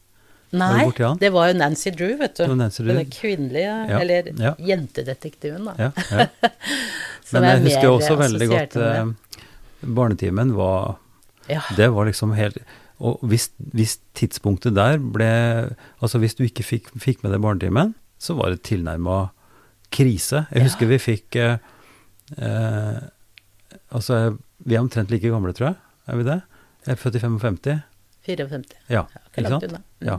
[0.60, 1.18] Nei, borti han?
[1.22, 2.46] det var jo Nancy Drew, vet du.
[2.56, 2.94] Nancy Drew.
[2.98, 4.54] Den kvinnelige, Ja, eller ja.
[4.60, 5.76] jentedetektiven, da.
[5.78, 6.28] Ja, ja.
[7.26, 9.06] Som Men jeg husker også veldig godt eh,
[9.86, 10.98] Barnetimen var
[11.50, 11.62] Ja.
[11.78, 12.58] Det var liksom helt
[13.00, 15.30] Og hvis, hvis tidspunktet der ble
[16.02, 19.30] Altså hvis du ikke fikk, fikk med deg Barnetimen, så var det tilnærma
[19.91, 20.46] krise.
[20.52, 20.63] Jeg Ja.
[20.70, 21.58] husker vi fikk eh,
[22.38, 23.02] eh,
[23.94, 25.76] Altså, vi er omtrent like gamle, tror jeg.
[26.08, 26.38] Er vi det?
[26.86, 27.82] Jeg er født i 55.
[28.26, 28.74] 54.
[28.89, 29.04] Ja,
[29.38, 29.72] ikke sant?
[29.72, 29.84] Mm.
[30.08, 30.15] Ja.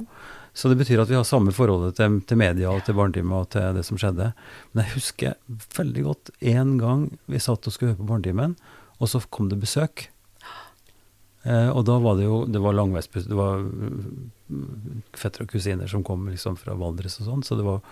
[0.57, 3.51] Så det betyr at vi har samme forholdet til, til media og til Barnetimen og
[3.53, 4.31] til det som skjedde.
[4.73, 5.35] Men jeg husker
[5.77, 8.55] veldig godt en gang vi satt og skulle høre på Barnetimen,
[8.97, 10.07] og så kom det besøk.
[11.45, 15.91] Eh, og da var det jo det var langveisbuss det var mm, fettere og kusiner
[15.91, 17.85] som kom liksom fra Valdres og sånn, så det var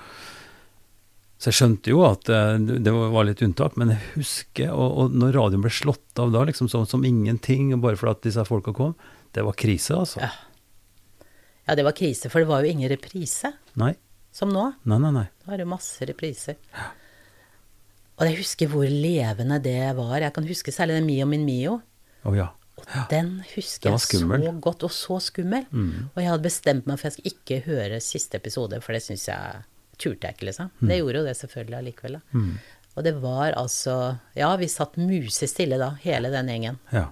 [1.38, 5.14] så jeg skjønte jo at eh, det var litt unntak, men jeg husker Og, og
[5.20, 8.96] når radioen ble slått av da, liksom sånn som ingenting, bare fordi disse folka kom,
[9.36, 10.24] det var krise, altså.
[10.24, 10.32] Ja.
[11.66, 13.94] Ja, det var krise, for det var jo ingen reprise, Nei.
[14.34, 14.66] som nå.
[14.84, 15.26] Nei, nei, nei.
[15.46, 16.58] Nå er det jo masse repriser.
[18.14, 20.18] Og jeg husker hvor levende det var.
[20.22, 21.78] Jeg kan huske særlig den Mio min Mio.
[22.24, 22.50] Å ja.
[22.78, 25.64] Og den husker jeg så godt, og så skummel.
[25.70, 26.10] Mm.
[26.12, 29.24] Og jeg hadde bestemt meg for jeg skulle ikke høre siste episode, for det syns
[29.30, 29.62] jeg
[30.02, 30.70] turte jeg ikke, liksom.
[30.82, 30.88] Mm.
[30.90, 32.38] Det gjorde jo det selvfølgelig allikevel, da.
[32.38, 32.54] Mm.
[32.94, 33.94] Og det var altså
[34.38, 37.06] Ja, vi satt musestille da, hele den gjengen, Ja.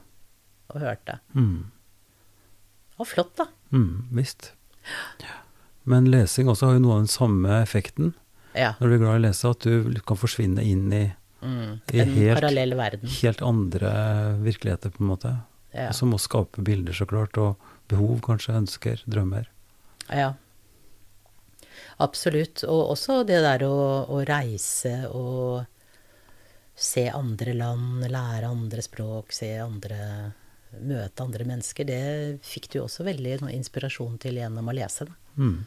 [0.75, 1.19] og hørte.
[1.35, 1.63] Mm.
[2.93, 3.47] Det var flott, da.
[3.73, 4.53] Mm, visst.
[5.85, 8.13] Men lesing også har jo noe av den samme effekten.
[8.55, 8.75] Ja.
[8.81, 11.05] Når du er glad i å lese, at du kan forsvinne inn i,
[11.43, 11.81] Mm.
[11.93, 12.45] I En helt-
[13.19, 13.91] helt andre
[14.45, 15.33] virkeligheter, på en måte.
[15.75, 15.91] Ja.
[15.91, 17.57] Som må skape bilder, så klart, og
[17.89, 19.47] behov, kanskje, ønsker, drømmer.
[20.09, 20.35] Ja.
[21.99, 22.63] Absolutt.
[22.69, 25.67] Og også det der å, å reise og
[26.77, 29.99] se andre land, lære andre språk, se andre
[30.81, 31.87] Møte andre mennesker.
[31.89, 32.01] Det
[32.47, 35.09] fikk du også veldig noe inspirasjon til gjennom å lese.
[35.09, 35.17] det.
[35.37, 35.59] Mm.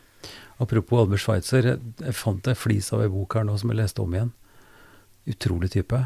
[0.58, 4.02] Apropos Albert Schweitzer, jeg, fant en flis av ei bok her nå som jeg leste
[4.04, 4.32] om igjen.
[5.30, 6.00] Utrolig type.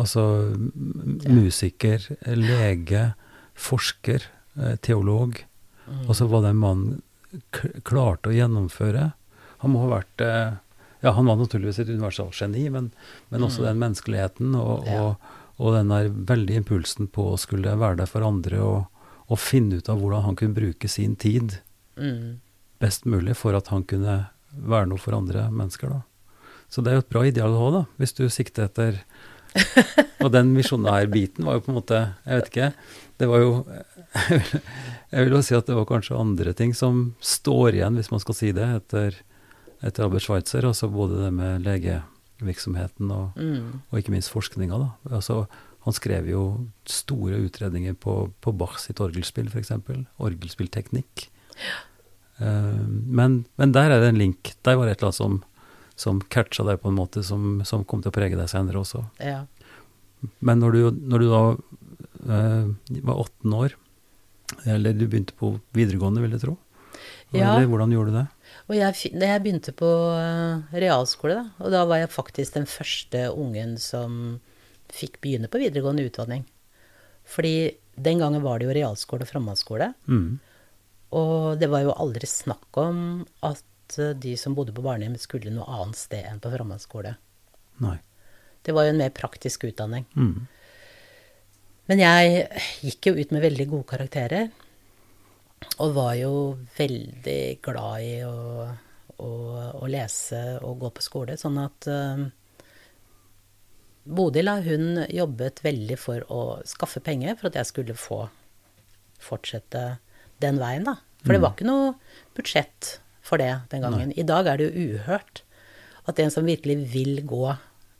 [0.00, 0.24] Altså
[1.28, 2.02] musiker,
[2.38, 3.04] lege,
[3.54, 4.26] forsker,
[4.58, 5.38] eh, teolog.
[5.86, 6.06] Mm.
[6.08, 6.86] Og så var det en mann
[7.86, 9.12] klarte å gjennomføre.
[9.62, 10.60] Han må ha vært eh,
[11.04, 12.86] Ja, han var naturligvis et universalgeni, men,
[13.28, 13.64] men også mm.
[13.66, 15.02] den menneskeligheten og, ja.
[15.56, 19.78] Og, den der veldige impulsen på å skulle være der for andre og, og finne
[19.78, 21.58] ut av hvordan han kunne bruke sin tid
[22.00, 22.40] mm.
[22.82, 25.90] best mulig for at han kunne være noe for andre mennesker.
[25.90, 26.02] da.
[26.68, 29.00] Så det er jo et bra ideal å ha, da, hvis du sikter etter
[30.24, 32.70] Og den misjonærbiten var jo på en måte Jeg vet ikke.
[33.22, 33.50] Det var jo
[35.12, 38.22] Jeg vil jo si at det var kanskje andre ting som står igjen, hvis man
[38.22, 39.20] skal si det, etter,
[39.78, 40.66] etter Albert Schweitzer.
[40.66, 41.62] Altså både det med
[42.40, 43.86] legevirksomheten og, mm.
[43.90, 44.78] og ikke minst forskninga.
[45.10, 45.44] Altså,
[45.84, 46.44] han skrev jo
[46.88, 49.74] store utredninger på, på Bach sitt orgelspill, f.eks.
[50.18, 51.28] Orgelspillteknikk.
[51.58, 51.82] Ja.
[52.34, 54.54] Uh, men, men, der er det en link.
[54.66, 55.42] Der var det et eller annet som
[55.94, 59.04] som catcha deg på en måte som, som, kom til å prege deg senere også.
[59.22, 59.44] Ja.
[60.44, 60.80] Men når du,
[61.12, 63.76] når du da uh, var 18 år,
[64.70, 66.56] eller du begynte på videregående, vil jeg tro,
[67.34, 67.54] ja.
[67.54, 68.26] eller hvordan gjorde du det?
[68.64, 73.26] Og jeg, jeg begynte på uh, realskole, da, og da var jeg faktisk den første
[73.32, 74.38] ungen som
[74.94, 76.46] fikk begynne på videregående utdanning.
[77.28, 79.92] Fordi den gangen var det jo realskole og framhaldsskole.
[80.08, 80.40] Mm.
[81.14, 82.98] Og det var jo aldri snakk om
[83.44, 83.62] at
[83.98, 87.14] Eh, de som bodde på barnehjem, skulle noe annet sted enn på framhaldsskole.
[88.64, 90.06] Det var jo en mer praktisk utdanning.
[90.16, 90.46] Mm.
[91.90, 92.46] Men jeg
[92.80, 94.48] gikk jo ut med veldig gode karakterer.
[95.82, 96.32] Og var jo
[96.76, 98.66] veldig glad i å,
[99.16, 99.30] å,
[99.80, 101.36] å lese og gå på skole.
[101.40, 102.24] Sånn at uh,
[104.04, 108.26] Bodil hun jobbet veldig for å skaffe penger for at jeg skulle få
[109.24, 109.84] fortsette
[110.44, 110.98] den veien, da.
[111.24, 111.44] For det mm.
[111.46, 111.92] var ikke noe
[112.36, 112.90] budsjett
[113.24, 114.10] for det den gangen.
[114.12, 114.18] Nei.
[114.20, 115.40] I dag er det jo uhørt
[116.04, 117.46] at en som virkelig vil gå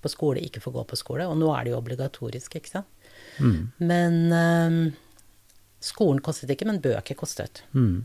[0.04, 1.28] på skole, ikke får gå på skole.
[1.30, 2.90] Og nå er det jo obligatorisk, ikke sant.
[3.40, 3.72] Mm.
[3.80, 4.76] Men um,
[5.84, 7.62] skolen kostet ikke, men bøker kostet.
[7.76, 8.04] Mm.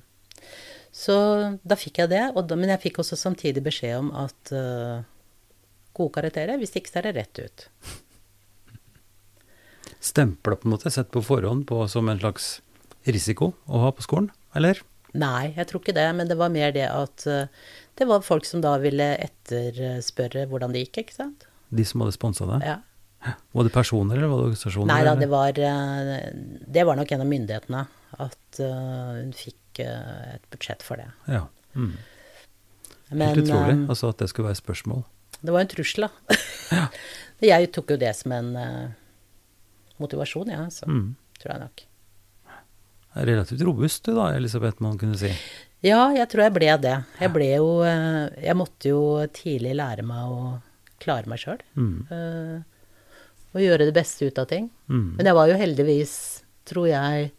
[0.96, 1.16] Så
[1.64, 2.24] da fikk jeg det.
[2.34, 5.02] Da, men jeg fikk også samtidig beskjed om at uh,
[5.98, 7.68] gode karakterer, hvis ikke så er det rett ut.
[10.00, 12.58] Stempla på en måte sett på forhånd på, som en slags
[13.08, 14.82] risiko å ha på skolen, eller?
[15.18, 16.10] Nei, jeg tror ikke det.
[16.18, 17.46] Men det var mer det at uh,
[18.00, 21.48] det var folk som da ville etterspørre hvordan det gikk, ikke sant.
[21.70, 22.60] De som hadde sponsa det?
[22.66, 22.80] Ja.
[23.52, 24.92] Var det personer, eller var det organisasjoner?
[24.92, 26.14] Nei da, det var, uh,
[26.78, 27.84] det var nok en av myndighetene.
[28.26, 31.10] At uh, hun fikk et budsjett for det.
[31.32, 31.46] Ja.
[31.76, 31.94] Mm.
[33.10, 35.04] Men, Helt utrolig, altså at det skulle være spørsmål.
[35.40, 36.40] Det var en trussel, da.
[36.80, 36.88] ja.
[37.48, 38.50] Jeg tok jo det som en
[40.04, 41.06] motivasjon, ja, så mm.
[41.40, 41.86] tror jeg nok
[43.14, 45.32] relativt robust du da, Elisabeth, man kunne si.
[45.86, 46.96] Ja, jeg tror jeg ble det.
[47.22, 49.04] Jeg ble jo eh, Jeg måtte jo
[49.34, 50.50] tidlig lære meg å
[51.00, 51.62] klare meg sjøl.
[51.80, 51.94] Mm.
[52.12, 52.79] Uh,
[53.54, 54.70] og gjøre det beste ut av ting.
[54.92, 55.18] Mm.
[55.18, 56.16] Men jeg var jo heldigvis,
[56.70, 57.32] tror jeg,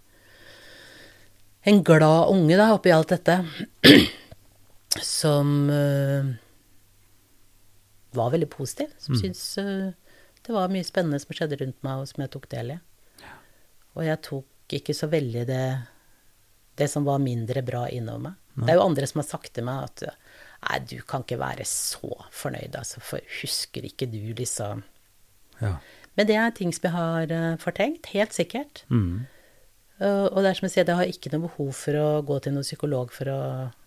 [1.71, 3.37] en glad unge da, oppi alt dette.
[5.05, 6.33] som uh,
[8.17, 8.91] var veldig positiv.
[8.99, 9.21] Som mm.
[9.21, 9.93] syntes uh,
[10.47, 12.79] det var mye spennende som skjedde rundt meg, og som jeg tok del i.
[13.23, 13.37] Ja.
[13.95, 15.65] Og jeg tok ikke så veldig det,
[16.81, 18.39] det som var mindre bra innover meg.
[18.57, 18.67] Nei.
[18.67, 21.67] Det er jo andre som har sagt til meg at nei, du kan ikke være
[21.69, 24.83] så fornøyd, altså, for husker ikke du liksom
[25.61, 25.77] ja.
[26.19, 28.85] Men det er ting som jeg har uh, fortenkt, helt sikkert.
[28.91, 29.27] Mm.
[30.01, 32.41] Uh, og det er som jeg sier, jeg har ikke noe behov for å gå
[32.43, 33.41] til noen psykolog for å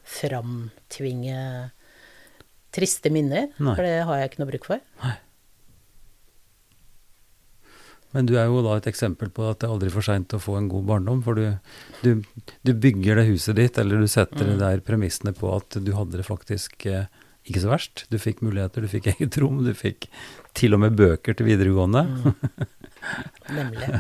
[0.07, 1.37] framtvinge
[2.73, 3.75] triste minner, nei.
[3.75, 4.81] for det har jeg ikke noe bruk for.
[5.03, 5.17] Nei.
[8.13, 10.41] Men du er jo da et eksempel på at det er aldri for seint å
[10.41, 11.23] få en god barndom.
[11.25, 11.47] For du,
[12.05, 12.11] du,
[12.61, 14.57] du, bygger det huset ditt, eller du setter mm.
[14.61, 17.09] der premissene på at du hadde det faktisk eh,
[17.49, 18.05] ikke så verst.
[18.11, 20.07] Du fikk muligheter, du fikk eget rom, du fikk
[20.57, 22.05] til og med bøker til videregående.
[22.07, 22.69] Mm.
[23.57, 23.91] Nemlig.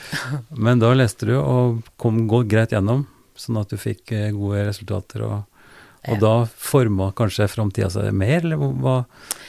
[0.66, 3.06] Men da leste du og kom greit gjennom,
[3.38, 5.26] sånn at du fikk eh, gode resultater.
[5.28, 5.46] og
[6.08, 6.20] og ja.
[6.22, 9.02] da forma kanskje framtida seg mer, eller var,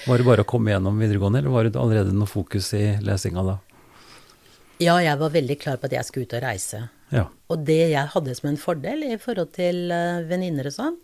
[0.03, 3.45] var, det bare å komme gjennom videregående, eller var det allerede noe fokus i lesinga
[3.47, 3.53] da?
[4.81, 6.81] Ja, jeg var veldig klar på at jeg skulle ut og reise.
[7.13, 7.23] Ja.
[7.53, 10.99] Og det jeg hadde som en fordel i forhold til uh, venninner og sånn,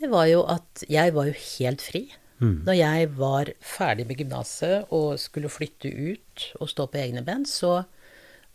[0.00, 2.06] det var jo at jeg var jo helt fri.
[2.42, 2.62] Mm.
[2.66, 7.44] Når jeg var ferdig med gymnaset og skulle flytte ut og stå på egne ben,
[7.46, 7.84] så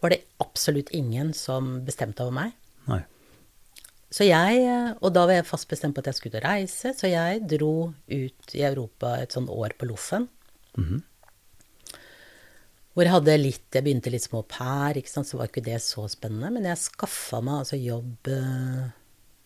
[0.02, 2.58] var det absolutt ingen som bestemte over meg.
[2.90, 3.04] Nei.
[4.12, 4.64] Så jeg,
[5.02, 8.56] Og da var jeg fast bestemt på at jeg skulle reise, så jeg dro ut
[8.56, 10.28] i Europa et sånn år på Loffen.
[10.80, 11.02] Mm.
[12.94, 16.08] Hvor jeg hadde litt Jeg begynte litt som au pair, så var ikke det så
[16.10, 16.50] spennende.
[16.56, 18.88] Men jeg skaffa meg altså jobb uh,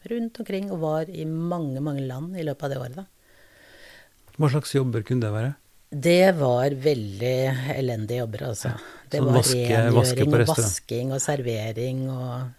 [0.09, 3.05] rundt omkring og var i mange, mange land i løpet av det året, da.
[4.37, 5.51] Hva slags jobber kunne det være?
[5.91, 7.35] Det var veldig
[7.75, 8.71] elendige jobber, altså.
[9.11, 12.49] Det Sånn var vaske- rengjøring vaske og vasking og servering og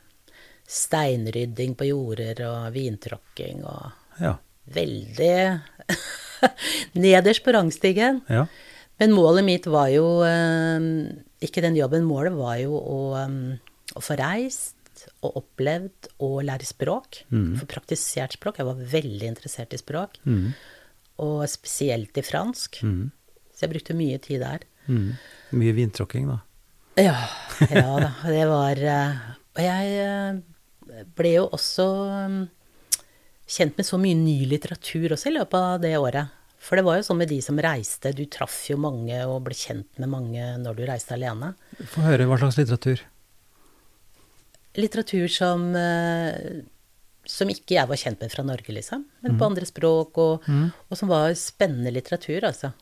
[0.69, 4.37] steinrydding på jorder og vintråkking og Ja.
[4.69, 5.63] veldig
[6.95, 8.23] nederst på rangstigen.
[8.29, 8.47] ja.
[9.01, 10.79] Men målet mitt var jo eh,
[11.43, 13.57] ikke den jobben, målet var jo å, eh,
[13.97, 14.77] å få reist
[15.23, 17.25] og opplevd og lære språk.
[17.31, 18.59] for praktisert språk.
[18.59, 20.19] Jeg var veldig interessert i språk.
[21.23, 22.81] Og spesielt i fransk.
[23.53, 24.65] Så jeg brukte mye tid der.
[24.87, 25.13] Mm.
[25.55, 26.41] Mye vintråkking, da.
[26.99, 27.17] Ja,
[27.71, 28.11] ja da.
[28.27, 29.21] Det var eh,
[29.57, 32.35] Og jeg eh, ble jo også eh,
[33.49, 36.39] kjent med så mye ny litteratur også i løpet av det året.
[36.63, 39.57] For det var jo sånn med de som reiste, du traff jo mange og ble
[39.57, 41.55] kjent med mange når du reiste alene.
[41.91, 43.03] Få høre hva slags litteratur.
[44.79, 46.63] Litteratur som, eh,
[47.29, 49.05] som ikke jeg var kjent med fra Norge, liksom.
[49.23, 50.47] Men på andre språk, og,
[50.91, 52.73] og som var spennende litteratur, altså.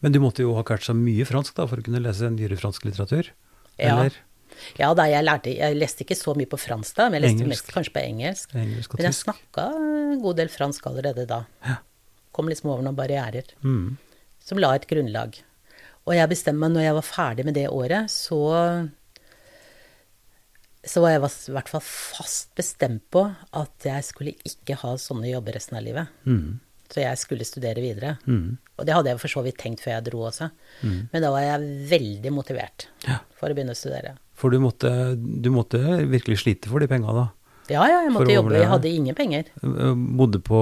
[0.00, 2.84] Men du måtte jo ha så mye fransk da, for å kunne lese nyere fransk
[2.88, 3.30] litteratur?
[3.78, 4.12] Eller
[4.78, 7.44] Ja da, jeg, lærte, jeg leste ikke så mye på fransk da, men jeg leste
[7.44, 7.66] Engelsk.
[7.66, 8.54] mest kanskje på engelsk.
[8.56, 11.42] engelsk og Men jeg snakka en god del fransk allerede da.
[11.66, 11.76] Ja.
[12.32, 13.96] Kom liksom over noen barrierer Mm.
[14.40, 15.40] som la et grunnlag.
[16.06, 18.88] Og jeg bestemte meg når jeg var ferdig med det året, så
[20.86, 23.24] så var jeg i hvert fall fast bestemt på
[23.58, 26.12] at jeg skulle ikke ha sånne jobber resten av livet.
[26.24, 26.60] Mm.
[26.86, 28.12] Så jeg skulle studere videre.
[28.30, 28.58] Mm.
[28.78, 30.46] Og det hadde jeg for så vidt tenkt før jeg dro også.
[30.86, 33.18] Men da var jeg veldig motivert Ja.
[33.34, 34.14] for å begynne å studere.
[34.38, 37.26] For du måtte, du måtte virkelig slite for de penga da?
[37.66, 38.54] Ja, ja, jeg måtte jobbe.
[38.54, 39.48] Jeg hadde ingen penger.
[39.66, 40.60] Eh, Bodde på,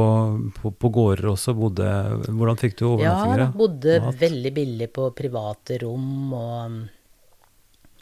[0.56, 1.52] på, på gårder også?
[1.58, 1.84] Bodde,
[2.30, 3.42] hvordan fikk du overnattinger?
[3.44, 4.16] Ja, bodde Mat?
[4.22, 6.78] veldig billig på private rom, og um,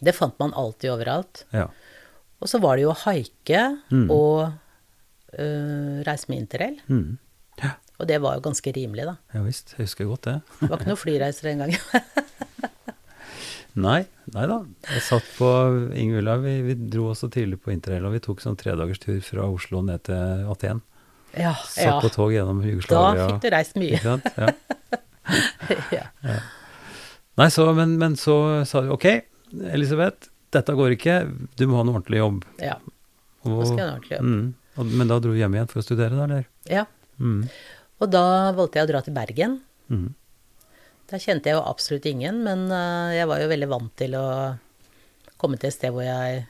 [0.02, 1.42] det fant man alltid overalt.
[1.50, 1.66] Ja.
[2.42, 4.08] Og så var det jo å haike Mm.
[4.10, 4.52] og
[5.38, 6.80] øh, reise med interrail.
[6.90, 7.18] Mm.
[7.62, 7.70] ja.
[8.02, 9.14] Og det var jo ganske rimelig, da.
[9.36, 10.36] Ja visst, jeg husker godt det.
[10.58, 11.78] Det var ikke noen flyreiser den gangen.
[13.72, 14.02] Nei,
[14.34, 14.58] nei da.
[14.84, 15.48] Jeg satt på
[15.96, 19.46] Inge Olav, vi, vi dro også tidlig på interrail, og vi tok sånn tredagerstur fra
[19.48, 20.82] Oslo ned til Aten.
[21.32, 21.94] ja, Satt ja.
[22.02, 23.96] på tog gjennom Da fikk du reist mye.
[23.96, 24.28] Ikke sant?
[25.94, 26.08] Ja.
[26.26, 26.36] ja.
[27.38, 28.34] Nei, så, men, men så
[28.68, 29.06] sa du ok,
[29.72, 31.16] Elisabeth, dette går ikke,
[31.58, 32.42] du må ha en ordentlig jobb.
[32.62, 32.78] ja.
[33.42, 34.26] Og, skal jeg ha en ordentlig jobb.
[34.30, 36.44] Mm, og, men da dro du hjem igjen for å studere, da, eller?
[36.70, 36.84] ja.
[37.22, 37.40] Mm,
[38.02, 38.22] Og da
[38.56, 39.56] valgte jeg å dra til Bergen.
[39.92, 40.06] mm,
[41.12, 44.24] Da kjente jeg jo absolutt ingen, men øh, jeg var jo veldig vant til å
[45.36, 46.44] komme til et sted hvor jeg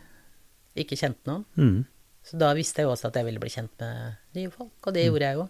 [0.85, 1.43] ikke kjente noen.
[1.57, 1.81] mm,
[2.29, 4.95] Så da visste jeg jo også at jeg ville bli kjent med nye folk, og
[4.95, 5.49] det gjorde jeg jo.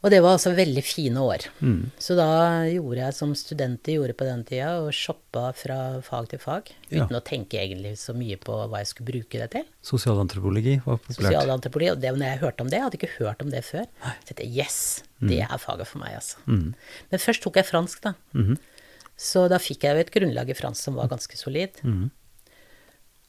[0.00, 1.44] Mm, Og det var altså veldig fine år.
[1.60, 1.90] mm.
[2.00, 6.38] Så da gjorde jeg som studenter gjorde på den tida, og shoppa fra fag til
[6.40, 6.72] fag.
[6.88, 7.04] Ja.
[7.04, 9.66] Uten å tenke egentlig så mye på hva jeg skulle bruke det til.
[9.82, 11.34] Sosialantropologi var populært.
[11.34, 11.92] Sosialantropologi.
[11.92, 13.84] Og det, når jeg hørte om det, jeg hadde ikke hørt om det før.
[14.00, 14.78] Så tenkte jeg yes,
[15.20, 16.40] det er faget for meg, altså.
[16.46, 16.72] Mm,
[17.10, 18.14] Men først tok jeg fransk, da.
[18.32, 18.56] Mm.
[19.20, 21.76] Så da fikk jeg jo et grunnlag i fransk som var ganske solid.
[21.84, 22.08] mhm.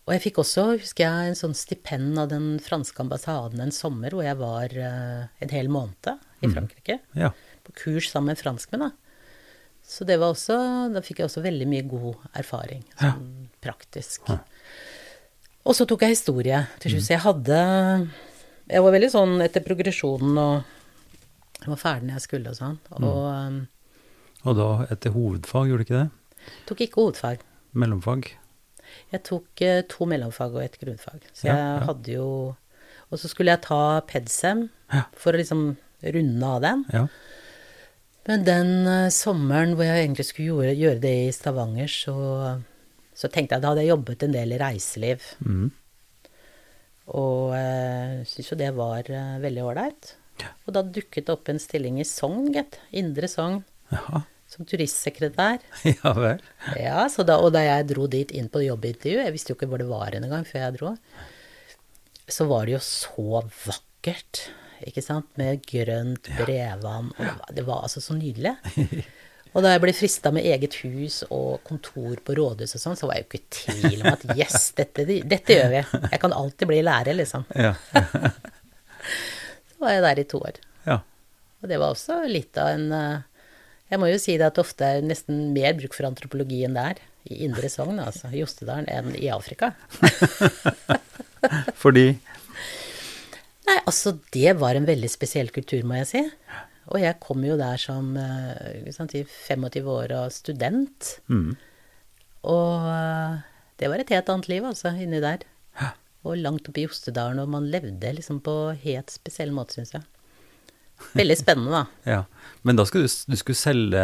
[0.10, 4.10] Og jeg fikk også, husker jeg, en sånn stipend av den franske ambassaden en sommer
[4.10, 6.10] hvor jeg var uh, en hel måned
[6.42, 7.00] i Frankrike.
[7.18, 7.32] Ja.
[7.66, 8.92] På kurs sammen med franskmenn, da.
[9.92, 10.56] Så det var også,
[10.94, 12.84] da fikk jeg også veldig mye god erfaring.
[13.00, 14.30] Sånn praktisk.
[15.66, 17.06] Og så tok jeg historie til slutt.
[17.06, 17.58] Så jeg hadde
[18.72, 20.64] Jeg var veldig sånn etter progresjonen og
[21.62, 22.78] jeg var ferdig når jeg skulle og sånn.
[22.98, 23.20] Og
[23.52, 23.60] mm.
[24.50, 26.48] Og da etter hovedfag, gjorde du ikke det?
[26.66, 27.44] tok ikke hovedfag.
[27.78, 28.32] Mellomfag?
[29.14, 31.28] Jeg tok eh, to mellomfag og et grunnfag.
[31.34, 31.86] Så Ja, jeg ja.
[31.92, 32.30] hadde jo
[33.12, 35.04] Og så skulle jeg ta PEDSEM Ja.
[35.14, 36.86] for å liksom runde av den.
[36.94, 37.06] Ja.
[38.30, 42.16] Men den eh, sommeren hvor jeg egentlig skulle gjøre, gjøre det i Stavanger, så,
[43.18, 45.26] så tenkte jeg da hadde jeg jobbet en del i reiseliv.
[45.42, 45.70] Mm.
[47.12, 50.14] Og uh, syntes jo det var uh, veldig ålreit.
[50.42, 50.52] Ja.
[50.68, 52.78] Og da dukket det opp en stilling i Sogn, gitt.
[52.96, 53.62] Indre Sogn.
[53.92, 54.24] Jaha.
[54.52, 55.64] Som turistsekretær.
[56.04, 56.42] Ja vel.
[56.80, 59.70] Ja, så da, og da jeg dro dit inn på jobbintervju, jeg visste jo ikke
[59.72, 60.96] hvor det var en gang før jeg dro,
[62.32, 64.46] så var det jo så vakkert,
[64.90, 67.12] ikke sant, med grønt brevvann.
[67.18, 68.56] og det var, altså så nydelig.
[69.52, 73.10] Og da jeg ble frista med eget hus og kontor på rådhus og sånn, så
[73.10, 75.82] var jeg jo ikke i tvil om at yes, dette, dette gjør vi.
[76.06, 77.44] Jeg kan alltid bli lærer, liksom.
[77.60, 77.74] Ja.
[79.68, 80.62] Så var jeg der i to år.
[80.88, 81.02] ja.
[81.62, 83.46] Og det var også litt av en eh,
[83.92, 86.78] Jeg må jo si det at det ofte er nesten mer bruk for antropologi enn
[86.78, 89.74] det er i Indre Sogn, altså, Jostedalen, enn i Afrika.
[91.84, 92.16] Fordi
[93.72, 96.22] Nei, altså, det var en veldig spesiell kultur, må jeg si.
[96.92, 101.14] Og jeg kom jo der som eh, sant, 25 år og student.
[101.32, 101.54] mm,
[102.52, 103.38] Og eh,
[103.80, 105.46] det var et helt annet liv, altså, inni der.
[106.28, 108.54] Og langt oppe i Jostedalen, og man levde liksom på
[108.84, 110.04] helt spesiell måte, syns jeg.
[111.18, 111.86] Veldig spennende, da.
[112.18, 112.20] Ja.
[112.68, 114.04] Men da skulle du, du skulle selge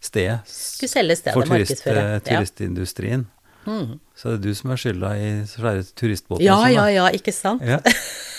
[0.00, 1.84] stedet Skulle selge stedet, for turist,
[2.30, 3.26] turistindustrien.
[3.26, 3.34] Ja.
[3.68, 3.98] Mm.
[4.16, 6.46] Så det er du som er skylda i flere turistbåter.
[6.46, 7.66] Ja, sånn, ja, ja, ikke sant?
[7.66, 7.82] ja.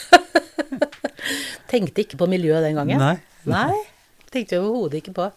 [1.70, 3.00] Tenkte ikke på miljøet den gangen.
[3.02, 3.16] Nei.
[3.50, 3.78] Nei.
[4.34, 5.28] Tenkte jeg overhodet ikke på.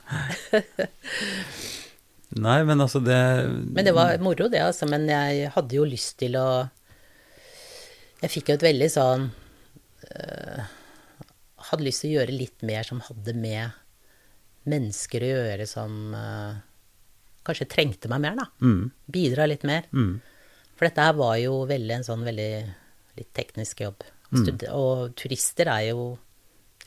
[2.42, 3.18] Nei, men altså det
[3.76, 4.86] Men det var moro, det, altså.
[4.88, 6.46] Men jeg hadde jo lyst til å
[8.22, 9.26] Jeg fikk jo et veldig sånn
[10.08, 10.62] øh,
[11.68, 13.78] Hadde lyst til å gjøre litt mer som hadde med
[14.68, 16.52] mennesker å gjøre, som øh,
[17.46, 18.44] kanskje trengte meg mer, da.
[18.62, 19.88] mm, Bidra litt mer.
[19.90, 20.12] mm,
[20.78, 22.50] For dette her var jo veldig en sånn veldig
[23.18, 24.04] litt teknisk jobb.
[24.32, 26.06] Stud Og turister er jo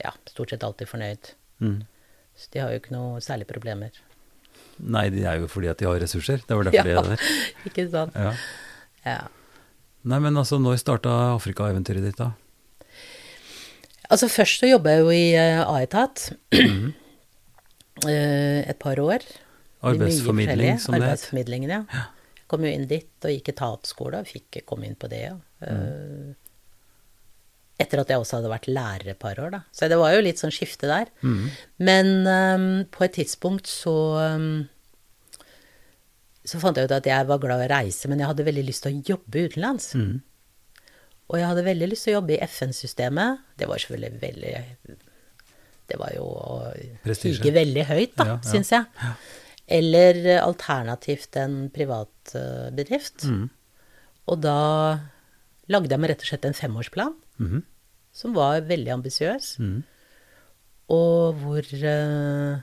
[0.02, 1.32] ja, stort sett alltid fornøyd.
[1.62, 1.78] mm.
[2.36, 3.94] Så de har jo ikke noe særlig problemer.
[4.76, 6.42] Nei, det er jo fordi at de har ressurser.
[6.44, 7.22] Det var derfor de er der.
[7.70, 8.12] ikke sant?
[8.12, 8.34] Ja.
[9.06, 9.22] Ja.
[10.06, 12.34] Nei, men altså, når starta Afrika-eventyret ditt, da?
[14.12, 16.84] Altså først så jobba jeg jo i uh, Aetat mm.
[18.04, 19.24] uh, et par år.
[19.86, 21.08] Arbeidsformidling, som det het.
[21.08, 22.04] Arbeidsformidlingen, ja.
[22.46, 25.34] Kom jo inn dit og gikk etatsskole og fikk komme inn på det, ja.
[25.66, 26.34] Eh,
[27.82, 29.60] etter at jeg også hadde vært lærer et par år, da.
[29.74, 31.10] Så det var jo litt sånn skifte der.
[31.20, 31.42] Mm.
[31.88, 33.94] Men um, på et tidspunkt så
[34.32, 34.64] um,
[36.46, 38.64] så fant jeg ut at jeg var glad i å reise, men jeg hadde veldig
[38.68, 39.88] lyst til å jobbe utenlands.
[39.98, 40.20] Mm.
[41.26, 43.42] Og jeg hadde veldig lyst til å jobbe i FN-systemet.
[43.58, 44.52] Det var selvfølgelig veldig
[45.90, 48.46] Det var jo å hige veldig høyt, da, Ja, ja.
[48.46, 49.10] syns jeg.
[49.66, 53.26] Eller eh, alternativt en privat eh, bedrift.
[53.26, 53.48] Mm.
[54.30, 54.58] Og da
[55.70, 57.64] lagde jeg meg rett og slett en femårsplan, Mhm.
[58.16, 59.58] som var veldig ambisiøs.
[59.60, 59.82] Mm.
[60.88, 62.62] Og hvor uh,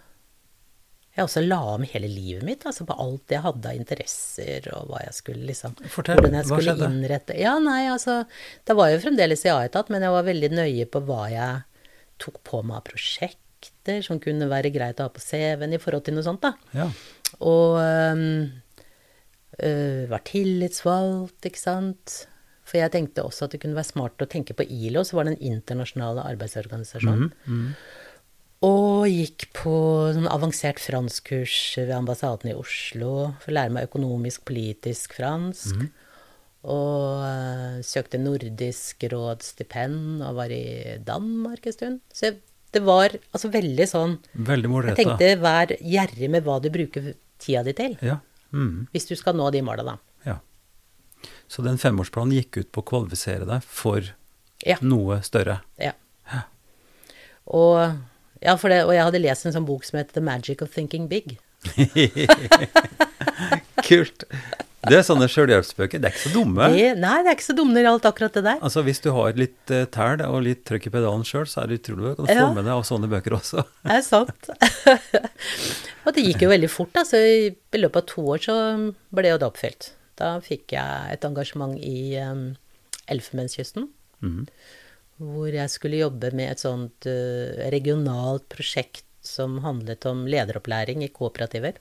[1.13, 4.87] jeg også la om hele livet mitt, altså på alt jeg hadde av interesser, og
[4.89, 6.89] hva jeg skulle liksom Fortell, Hvordan jeg hva skulle skjedde?
[6.89, 8.23] innrette Ja, nei, altså
[8.65, 11.61] Da var jeg jo fremdeles i A-etat, men jeg var veldig nøye på hva jeg
[12.23, 16.07] tok på meg av prosjekter som kunne være greit å ha på CV-en i forhold
[16.07, 16.55] til noe sånt, da.
[16.73, 16.89] Ja.
[17.45, 18.63] Og um,
[19.53, 22.23] Uh, var tillitsvalgt, ikke sant.
[22.73, 25.27] For jeg tenkte også at det kunne være smart å tenke på ILO, så var
[25.27, 27.27] det en internasjonale arbeidsorganisasjon.
[27.45, 27.67] Mhm.
[28.63, 29.73] Og gikk på
[30.15, 35.83] sånn avansert franskkurs ved ambassaden i Oslo for å lære meg økonomisk, politisk fransk.
[36.63, 41.99] Og uh, søkte Nordisk råds stipend og var i Danmark en stund.
[42.15, 42.39] Så jeg,
[42.73, 44.15] det var altså veldig sånn
[44.47, 47.11] Veldig Jeg tenkte vær gjerrig med hva du bruker
[47.43, 47.99] tida di til.
[47.99, 48.21] Ja.
[48.55, 48.87] Mm.
[48.95, 49.99] Hvis du skal nå de måla, da.
[50.23, 50.39] ja.
[51.47, 54.01] Så den femårsplanen gikk ut på å kvalifisere deg for
[54.65, 54.77] Ja.
[54.81, 55.61] noe større.
[55.79, 55.91] ja.
[57.45, 57.97] Og,
[58.41, 60.71] ja, for det, og jeg hadde lest en sånn bok som het The Magic of
[60.71, 61.37] Thinking Big.
[63.83, 64.23] Kult.
[64.83, 65.99] Det er sånne sjølhjelpsbøker.
[66.03, 66.65] Det er ikke så dumme.
[66.73, 68.57] Det, nei, det er ikke så dumme når det gjaldt akkurat det der.
[68.67, 71.71] Altså Hvis du har litt uh, tæl og litt trøkk i pedalen sjøl, så er
[71.71, 72.47] det utrolig å få Ja.
[72.51, 73.63] med deg av sånne bøker også.
[73.87, 74.49] Det er sant.
[76.05, 77.05] og det gikk jo veldig fort, da.
[77.07, 78.55] Så i i løpet av to år så
[79.15, 79.91] ble jo det oppfylt.
[80.19, 82.55] Da fikk jeg et engasjement i um,
[83.09, 83.87] Elfenbenskysten.
[84.21, 84.45] Mm.
[85.23, 91.09] Hvor jeg skulle jobbe med et sånt uh, regionalt prosjekt som handlet om lederopplæring i
[91.15, 91.77] kooperativer.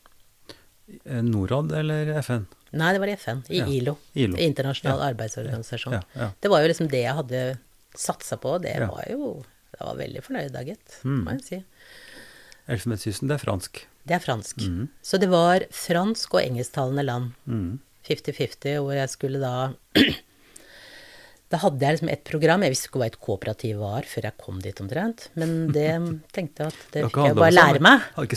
[1.05, 2.45] Eh, Norad eller FN?
[2.79, 3.41] Nei, det var i FN.
[3.51, 3.97] I Ja, ILO.
[4.15, 4.37] ILO.
[4.39, 5.93] Internasjonal arbeidsorganisasjon.
[5.99, 6.29] Ja, ja.
[6.41, 7.43] Det var jo liksom det jeg hadde
[7.99, 8.57] satsa på.
[8.63, 8.87] Det Ja.
[8.91, 10.99] var jo Jeg var veldig fornøyd da, gitt.
[11.03, 11.25] Mm.
[11.25, 11.59] Må jeg si.
[12.69, 13.79] Elfenbenskysten, det er fransk.
[14.07, 14.59] Det er fransk.
[14.69, 14.89] Mm.
[15.03, 17.33] Så det var fransk og engelsktalende land.
[17.47, 17.81] Mhm.
[18.09, 19.55] 50-50, hvor jeg skulle da
[21.53, 22.63] Da hadde jeg liksom et program.
[22.65, 25.27] Jeg visste ikke hva et kooperativ var før jeg kom dit omtrent.
[25.37, 25.91] Men det
[26.37, 28.07] tenkte jeg at det fikk jeg bare lære meg.
[28.17, 28.29] Har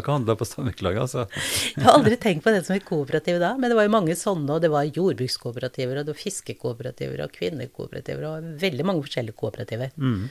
[0.00, 1.26] ikke handla på stammeklaget, altså.
[1.76, 4.18] Jeg har aldri tenkt på det som et kooperativ da, men det var jo mange
[4.18, 9.38] sånne, og det var jordbrukskooperativer, og det var fiskekooperativer, og kvinnekooperativer, og veldig mange forskjellige
[9.38, 9.94] kooperativer.
[9.94, 10.26] Mm.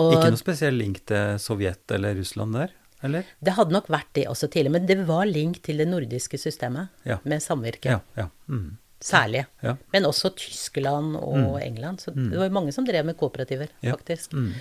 [0.00, 2.74] Og Ikke noe spesiell link til Sovjet eller Russland der,
[3.04, 3.28] eller?
[3.44, 6.88] det hadde nok vært det også tidligere, men det var link til det nordiske systemet,
[7.04, 7.18] Ja.
[7.24, 8.00] med samvirke, Ja.
[8.16, 8.28] ja.
[8.48, 8.76] Mm.
[9.04, 9.44] særlig.
[9.62, 9.76] ja.
[9.92, 14.32] Men også Tyskland og England, så det var jo mange som drev med kooperativer, faktisk.
[14.32, 14.54] Mhm.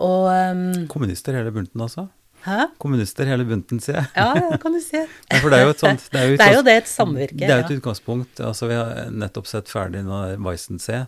[0.00, 2.06] Og um, Kommunister hele bunten, altså?
[2.46, 2.66] Hæ?
[2.78, 4.06] Kommunister hele bunten, sier jeg.
[4.16, 4.98] Ja, det kan du si.
[5.00, 6.90] Nei, for det er jo et sånt Det er jo, Det er jo det, et
[6.90, 7.38] samvirke.
[7.40, 8.40] Det er jo et utgangspunkt.
[8.44, 11.06] Altså, vi har nettopp sett ferdig nå Weissensee,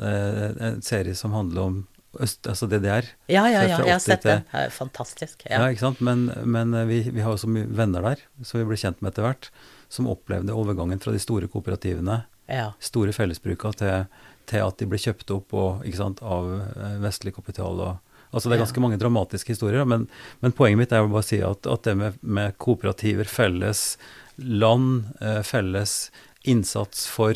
[0.00, 1.78] eh, en serie som handler om
[2.20, 3.04] øst, altså DDR.
[3.28, 4.44] Ja, ja, ja, jeg har sett til- det.
[4.52, 5.42] det er fantastisk.
[5.50, 5.68] Ja, Ja.
[5.72, 6.00] ikke sant?
[6.00, 9.02] Men, men eh, vi, vi har jo så mye venner der, som vi ble kjent
[9.02, 9.50] med etter hvert,
[9.88, 12.72] som opplevde overgangen fra de store kooperativene, ja.
[12.80, 14.06] store fellesbruka, til,
[14.46, 17.80] til at de ble kjøpt opp og, ikke sant, av eh, vestlig kapital.
[17.80, 17.98] Og,
[18.32, 20.08] altså Det er ganske mange dramatiske historier, men,
[20.40, 23.96] men poenget mitt er å bare si at, at det med, med kooperativer, felles
[24.38, 26.10] land, eh, felles
[26.44, 27.34] innsats for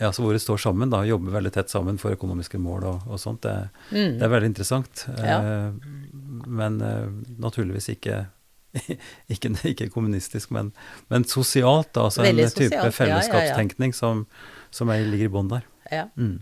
[0.00, 3.20] altså hvor det står sammen, da, jobber veldig tett sammen for økonomiske mål og, og
[3.20, 4.18] sånt, det, Mm.
[4.18, 5.06] det er veldig interessant.
[5.18, 5.40] Ja.
[5.40, 5.72] Eh,
[6.46, 8.26] men eh, naturligvis ikke
[9.34, 10.72] ikke, ikke kommunistisk, men,
[11.12, 12.06] men sosialt, da.
[12.08, 12.96] Altså Veldig en type sosialt, ja, ja, ja.
[13.02, 14.24] fellesskapstenkning som,
[14.70, 15.66] som er, ligger i bånn der.
[15.92, 16.06] Ja.
[16.16, 16.38] Mm.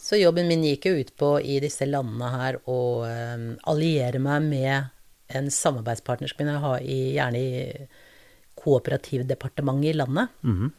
[0.00, 4.48] Så jobben min gikk jo ut på i disse landene her å um, alliere meg
[4.48, 4.90] med
[5.32, 7.86] en samarbeidspartner som jeg har i, gjerne i
[8.64, 10.28] kooperativdepartementet i landet.
[10.42, 10.72] Mhm.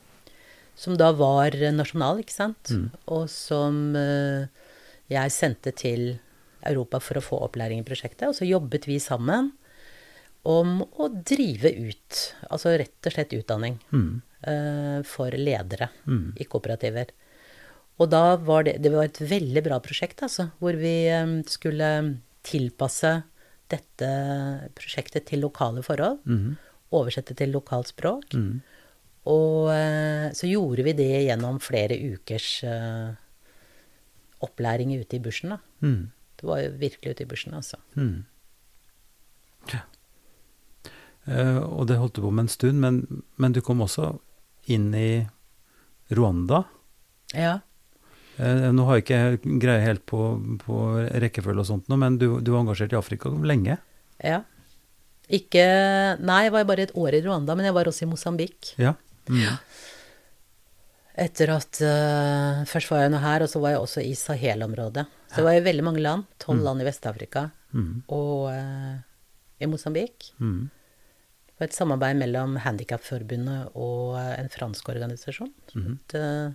[0.76, 2.72] Som da var nasjonal, ikke sant?
[3.08, 4.48] Og som eh,
[5.10, 6.18] jeg sendte til
[6.66, 8.28] Europa for å få opplæring i prosjektet.
[8.28, 9.52] Og så jobbet vi sammen
[10.46, 12.18] om å drive ut,
[12.52, 14.22] altså rett og slett utdanning, Mm.
[14.46, 16.34] eh, for ledere Mm.
[16.38, 17.08] i kooperativer.
[18.00, 22.20] Og da var det, det var et veldig bra prosjekt, altså, hvor vi eh, skulle
[22.44, 23.24] tilpasse
[23.70, 24.10] dette
[24.76, 26.20] prosjektet til lokale forhold.
[26.28, 26.58] Mm.
[26.92, 28.34] Oversette til lokalt språk.
[28.34, 28.62] Mhm.
[29.26, 33.16] Og eh, så gjorde vi det gjennom flere ukers eh,
[34.46, 35.60] opplæring ute i bushen, da.
[35.82, 36.12] Mm.
[36.36, 37.80] Det var jo virkelig ute i bushen, altså.
[37.98, 38.26] Mm.
[39.72, 39.82] Ja.
[41.26, 44.14] Eh, og det holdt du på med en stund, men, men du kom også
[44.70, 45.26] inn i
[46.14, 46.66] Rwanda.
[47.34, 47.60] Ja.
[48.36, 50.20] Nå har jeg ikke greie helt på,
[50.60, 50.80] på
[51.24, 53.80] rekkefølge og sånt, nå, men du, du var engasjert i Afrika lenge?
[54.20, 54.44] ja.
[55.34, 55.64] Ikke
[56.22, 58.76] Nei, jeg var bare et år i Rwanda, men jeg var også i Mosambik.
[58.78, 58.94] Ja.
[59.30, 59.58] Mm.
[61.26, 65.06] Etter at uh, Først var jeg nå her, og så var jeg også i Sahel-området.
[65.32, 66.26] Så det var i veldig mange land.
[66.44, 67.48] Tolv land i Vest-Afrika.
[67.76, 68.04] Mm.
[68.12, 68.96] Og uh,
[69.60, 70.34] i Mosambik.
[70.40, 70.68] Mm.
[71.56, 75.54] Det var et samarbeid mellom Handikapforbundet og eh, en fransk organisasjon.
[75.72, 75.94] Mm.
[76.20, 76.50] Eh,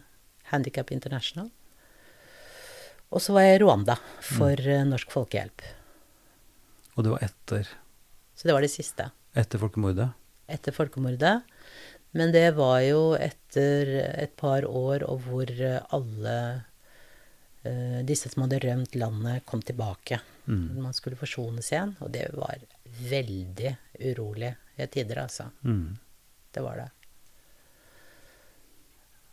[0.50, 1.46] Handicap International.
[3.08, 5.64] Og så var jeg i Rwanda for eh, Norsk Folkehjelp.
[6.98, 7.70] Og det var etter,
[8.36, 9.08] Så det var det siste.
[9.32, 10.10] etter folkemordet?
[10.52, 11.38] Etter folkemordet.
[12.16, 16.36] Men det var jo etter et par år og hvor eh, alle
[17.62, 20.18] eh, disse som hadde rømt landet, kom tilbake.
[20.50, 20.80] Mm.
[20.82, 21.94] Man skulle forsones igjen.
[22.02, 22.58] Og det var
[23.06, 23.76] veldig
[24.10, 25.50] urolig i tider, altså.
[25.62, 25.94] Mm.
[26.50, 26.88] Det var det.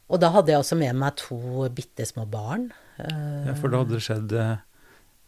[0.08, 1.40] Og da hadde jeg også med meg to
[1.76, 2.70] bitte små barn.
[3.02, 4.54] Eh, Ja, for da hadde det skjedd eh,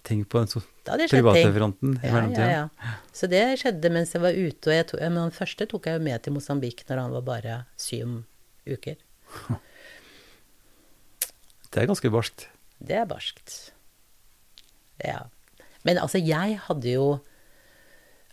[0.07, 2.47] ting på den private fronten i Ja, mellomtida?
[2.49, 2.93] ja, ja.
[3.13, 4.69] Så det skjedde mens jeg var ute.
[4.69, 7.25] Og jeg tok, men den første tok jeg jo med til Mosambik når han var
[7.27, 8.21] bare syv
[8.69, 8.95] uker.
[11.69, 12.47] Det er ganske barskt.
[12.81, 13.71] Det er barskt.
[15.05, 15.27] Ja.
[15.85, 17.19] Men altså, jeg hadde jo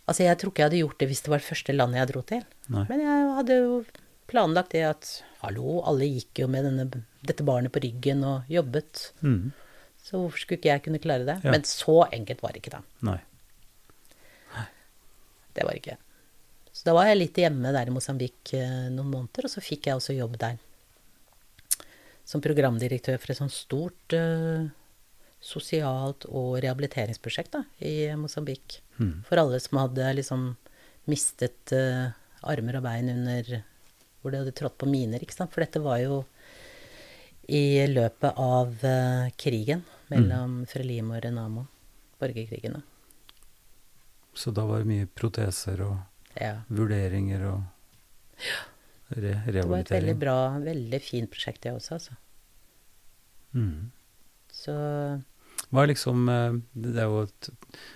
[0.07, 2.09] Altså, jeg tror ikke jeg hadde gjort det hvis det var det første landet jeg
[2.13, 2.43] dro til.
[2.71, 2.85] Nei.
[2.87, 3.73] Men jeg hadde jo
[4.31, 5.09] planlagt det at
[5.41, 6.85] hallo, alle gikk jo med denne,
[7.27, 9.01] dette barnet på ryggen og jobbet.
[9.19, 9.49] Mm.
[10.07, 11.39] Så hvorfor skulle ikke jeg kunne klare det?
[11.43, 11.51] Ja.
[11.51, 12.83] Men så enkelt var det ikke, da.
[13.09, 13.19] Nei.
[15.57, 15.97] Det var ikke.
[16.71, 19.89] Så da var jeg litt hjemme der i Mosambik eh, noen måneder, og så fikk
[19.89, 20.59] jeg også jobb der.
[22.27, 24.67] Som programdirektør for et sånt stort uh,
[25.41, 28.81] sosialt og rehabiliteringsprosjekt da, i Mosambik.
[28.99, 29.23] Mm.
[29.25, 30.45] For alle som hadde liksom
[31.09, 32.11] mistet uh,
[32.45, 33.61] armer og bein under
[34.21, 35.53] Hvor de hadde trådt på miner, ikke sant.
[35.55, 36.21] For dette var jo
[37.47, 38.73] i løpet av
[39.39, 41.65] krigen mellom Frelimo og Renamo.
[42.19, 42.81] borgerkrigene.
[44.33, 45.97] Så da var det mye proteser og
[46.39, 46.61] Ja.
[46.69, 47.63] vurderinger og
[49.17, 52.17] re Det var et veldig bra, veldig fint prosjekt, det også, altså.
[53.53, 53.91] Mm.
[54.51, 54.73] Så
[55.71, 57.49] Hva er liksom eh, Det er jo et,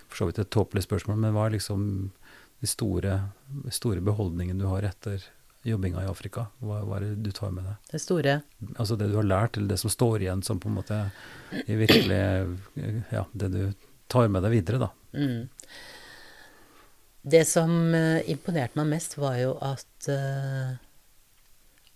[0.09, 2.11] for så vidt et tåpelig spørsmål, men hva er liksom
[2.61, 3.31] de store,
[3.73, 5.23] store beholdningene du har etter
[5.63, 6.47] jobbinga i Afrika?
[6.59, 7.75] Hva, hva er det du tar med deg?
[7.91, 8.35] det store
[8.79, 10.97] Altså det du har lært, eller det som står igjen som på en måte
[11.51, 12.21] er virkelig
[13.11, 13.61] Ja, det du
[14.11, 14.89] tar med deg videre, da.
[15.13, 15.47] mm.
[17.21, 20.71] Det som eh, imponerte meg mest, var jo at uh,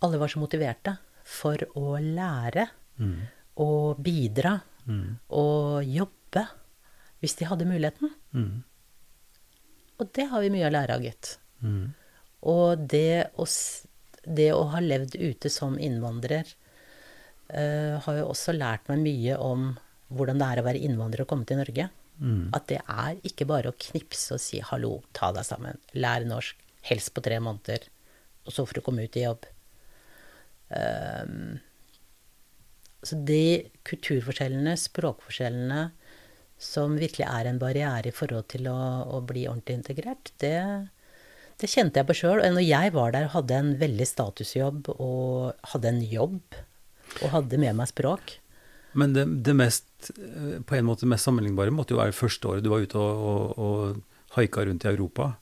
[0.05, 3.25] alle var så motiverte for å lære Mm.
[3.59, 5.17] og bidra Mm.
[5.35, 6.43] og jobbe
[7.19, 8.11] hvis de hadde muligheten.
[8.31, 8.61] Mm.
[9.99, 11.33] Og det har vi mye å lære av, gitt.
[11.59, 11.89] Mm.
[12.51, 13.47] Og det å,
[14.25, 16.47] det å ha levd ute som innvandrer
[17.49, 19.73] uh, har jo også lært meg mye om
[20.15, 21.89] hvordan det er å være innvandrer og komme til Norge.
[22.21, 22.53] Mm.
[22.55, 26.55] At det er ikke bare å knipse og si 'hallo, ta deg sammen', lær norsk,
[26.87, 27.89] helst på tre måneder,
[28.45, 29.47] og så får du komme ut i jobb.
[30.69, 31.57] Um,
[33.05, 35.81] så de kulturforskjellene, språkforskjellene,
[36.57, 38.77] som virkelig er en barriere i forhold til å,
[39.11, 40.57] å bli ordentlig integrert, det,
[41.61, 42.41] det kjente jeg på sjøl.
[42.43, 46.57] Og når jeg var der og hadde en veldig statusjobb, og hadde en jobb,
[47.21, 48.39] og hadde med meg språk
[48.97, 49.85] Men det, det mest,
[50.17, 53.25] eh, på en måte mest sammenlignbare måtte jo være første året du var ute og,
[53.29, 55.33] og, og haika rundt i Europa.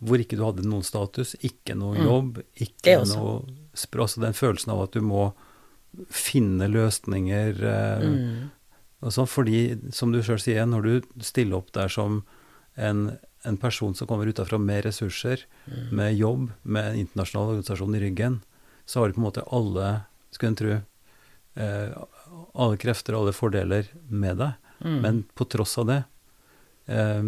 [0.00, 3.42] Hvor ikke du hadde noen status, ikke noe jobb, Det ikke noe
[3.76, 4.06] språk.
[4.06, 5.30] Altså den følelsen av at du må
[6.08, 8.50] finne løsninger eh, Mm.
[9.02, 9.28] og sånn.
[9.28, 9.60] Fordi,
[9.92, 12.22] som du sjøl sier, når du stiller opp der som
[12.76, 15.96] en en person som kommer utafra med ressurser, Mm.
[15.96, 18.40] med jobb, med en internasjonal organisasjon i ryggen,
[18.86, 20.80] så har du på en måte alle, skulle en tro,
[21.56, 21.94] eh,
[22.54, 24.52] alle krefter og alle fordeler med deg.
[24.84, 25.00] Mm.
[25.02, 26.04] Men på tross av det
[26.88, 27.22] eh,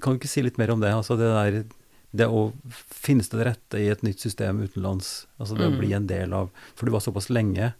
[0.00, 0.88] Kan du ikke si litt mer om det?
[0.92, 1.64] Altså det der
[2.12, 2.52] det å
[2.90, 5.26] Finnes det rette i et nytt system utenlands?
[5.38, 5.78] Altså det å Mm.
[5.78, 7.74] bli en del av For du var såpass lenge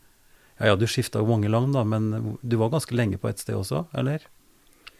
[0.60, 3.38] Ja ja, du skifta jo mange land, da, men du var ganske lenge på ett
[3.38, 4.20] sted også, eller?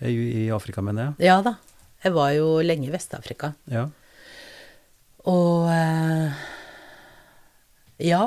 [0.01, 1.27] I, i Afrika, mener jeg.
[1.29, 1.57] Ja da.
[2.01, 3.53] Jeg var jo lenge i Vest-Afrika.
[3.69, 3.87] Ja.
[5.29, 6.45] Og eh,
[8.09, 8.23] ja.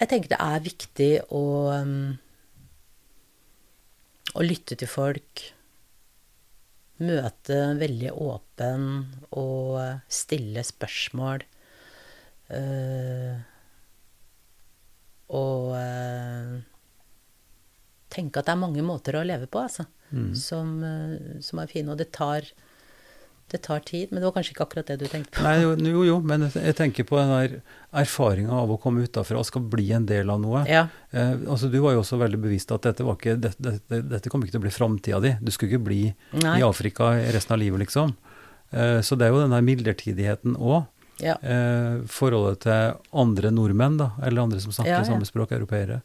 [0.00, 1.96] Jeg tenker det er viktig å um,
[4.32, 5.42] Å lytte til folk.
[7.02, 8.84] Møte veldig åpen
[9.36, 9.78] og
[10.08, 11.44] stille spørsmål.
[12.48, 13.34] eh,
[15.32, 16.54] og eh,
[18.12, 19.86] tenke at det er mange måter å leve på, altså.
[20.12, 20.34] Mm.
[20.36, 21.88] Som, eh, som er fine.
[21.92, 22.46] Og det tar,
[23.52, 24.10] det tar tid.
[24.12, 25.44] Men det var kanskje ikke akkurat det du tenkte på.
[25.46, 27.56] Nei, jo, jo, jo, men jeg tenker på den der
[28.02, 30.64] erfaringa av å komme utafra og skal bli en del av noe.
[30.70, 30.86] Ja.
[31.10, 34.32] Eh, altså, du var jo også veldig bevisst at dette, var ikke, dette, dette, dette
[34.32, 35.36] kom ikke til å bli framtida di.
[35.40, 36.02] Du skulle ikke bli
[36.42, 36.58] Nei.
[36.60, 38.16] i Afrika resten av livet, liksom.
[38.72, 40.84] Eh, så det er jo den der midlertidigheten òg.
[41.22, 41.36] Ja.
[41.44, 45.06] Eh, forholdet til andre nordmenn, da, eller andre som snakker Ja, ja.
[45.06, 46.00] samme språk, europeere.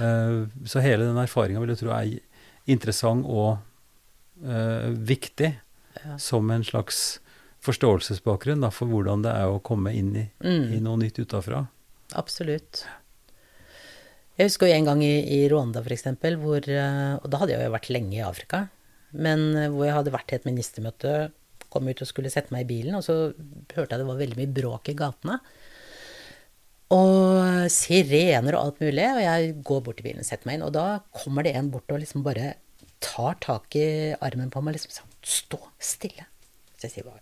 [0.00, 2.16] Eh, så hele den erfaringa vil jeg tro er
[2.68, 3.58] interessant og
[4.44, 5.54] uh, viktig
[5.98, 6.14] Ja.
[6.22, 7.18] som en slags
[7.64, 10.72] forståelsesbakgrunn da, for hvordan det er å komme inn i, Mm.
[10.76, 11.64] i noe nytt utafra.
[12.14, 12.84] Absolutt.
[14.38, 17.64] Jeg husker jo en gang i, i Rwanda, eksempel, hvor eh, Og da hadde jeg
[17.66, 18.68] jo vært lenge i Afrika.
[19.12, 21.32] Men eh, hvor jeg hadde vært i et ministermøte,
[21.68, 23.32] kom ut og skulle sette meg i bilen, og så
[23.74, 25.40] hørte jeg det var veldig mye bråk i gatene.
[26.94, 29.04] Og sirener og alt mulig.
[29.04, 30.86] Og jeg går bort til bilen og setter meg inn, og da
[31.16, 32.54] kommer det en bort og liksom bare
[33.04, 36.24] tar tak i armen på meg og liksom sånn Stå stille.
[36.78, 37.18] Så jeg sier hva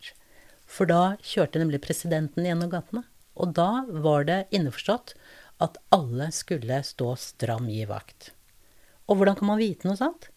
[0.68, 3.02] For da kjørte nemlig presidenten gjennom gatene.
[3.34, 5.14] Og da var det innforstått
[5.64, 8.30] at alle skulle stå stram gi vakt.
[9.08, 10.28] Og hvordan kan man vite noe sånt?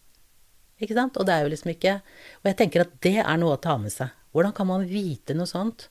[0.80, 1.18] Ikke sant?
[1.20, 1.98] Og det er jo liksom ikke
[2.40, 4.14] Og jeg tenker at det er noe å ta med seg.
[4.32, 5.88] Hvordan kan man vite noe sånt?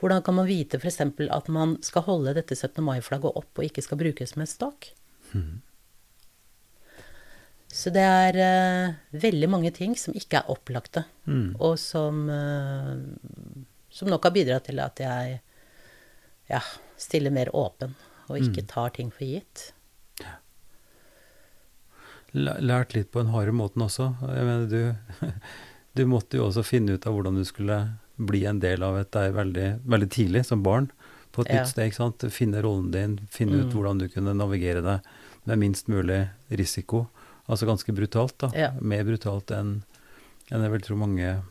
[0.00, 1.00] Hvordan kan man vite f.eks.
[1.00, 2.82] at man skal holde dette 17.
[2.84, 4.90] mai-flagget opp og ikke skal brukes som en stokk?
[7.76, 11.56] Så det er uh, veldig mange ting som ikke er opplagte, Mm.
[11.58, 12.94] og som, uh,
[13.90, 15.40] som nok har bidratt til at jeg
[16.48, 16.60] ja,
[16.96, 17.96] stiller mer åpen
[18.28, 19.72] og ikke tar ting for gitt.
[22.36, 24.12] Læ- Lært litt på den harde måten også.
[24.22, 25.28] Jeg mener, du,
[25.98, 27.78] du måtte jo også finne ut av hvordan du skulle
[28.18, 30.90] bli en del av et deg veldig, veldig tidlig, som barn,
[31.32, 31.60] på et Ja.
[31.62, 31.86] nytt sted.
[31.90, 32.18] ikke sant?
[32.32, 33.72] Finne rollen din, finne ut Mm.
[33.74, 35.00] hvordan du kunne navigere deg
[35.46, 37.08] med minst mulig risiko.
[37.48, 38.50] Altså ganske brutalt, da.
[38.54, 38.70] Ja.
[38.80, 39.82] Mer brutalt enn
[40.50, 41.42] enn jeg vil tro mange,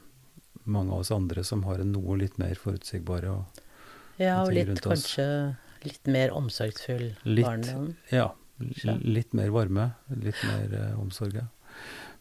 [0.65, 3.45] mange av oss andre som har en noe litt mer forutsigbare og
[4.17, 7.45] Ja, og litt kanskje litt mer omsorgsfull Litt.
[7.45, 7.95] barndom.
[8.11, 11.45] Ja, litt mer varme, litt mer uh, omsorg.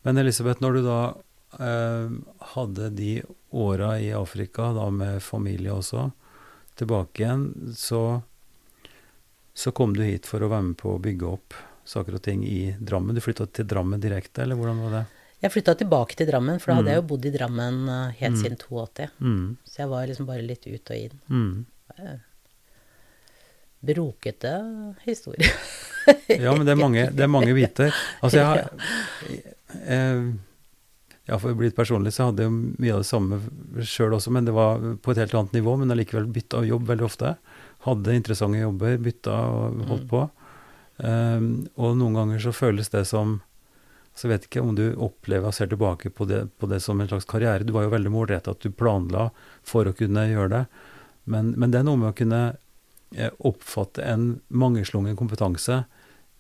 [0.05, 1.15] Men Elisabeth, når du da
[1.59, 3.23] hadde de
[3.55, 6.09] åra i Afrika, da med familie også,
[6.77, 7.45] tilbake igjen,
[7.79, 8.23] så,
[9.55, 11.55] så kom du hit for å være med på å bygge opp
[11.87, 13.15] saker og ting i Drammen.
[13.15, 15.05] Du flytta til Drammen direkte, eller hvordan var det?
[15.45, 16.95] Jeg flytta tilbake til Drammen, for da hadde Mm.
[16.95, 18.43] jeg jo bodd i Drammen eh, helt Mm.
[18.43, 19.09] siden 82.
[19.21, 21.21] Mm, Så jeg var liksom bare litt ut og inn.
[21.29, 21.67] mm.
[23.85, 24.53] Brokete
[25.05, 25.51] historie.
[26.29, 27.93] Ja, men det er mange, det er mange biter.
[28.23, 28.71] Altså, jeg har
[29.85, 30.33] eh,
[31.27, 33.39] Ja, for å bli litt personlig, så hadde jeg mye av det samme
[33.81, 35.79] sjøl også, men det var på et helt annet nivå.
[35.81, 37.37] Men allikevel bytta jobb veldig ofte.
[37.87, 40.11] Hadde interessante jobber, bytta og holdt Mm.
[40.11, 40.21] på.
[40.99, 41.47] Um,
[41.77, 43.41] og noen ganger så føles det som
[44.15, 47.09] Så vet ikke om du opplever og ser tilbake på det, på det som en
[47.09, 47.65] slags karriere.
[47.67, 49.33] Du var jo veldig målretta at du planla
[49.67, 50.67] for å kunne gjøre det.
[51.25, 52.57] Men, men det er noe med å kunne
[53.17, 55.81] eh, oppfatte en mangeslungen kompetanse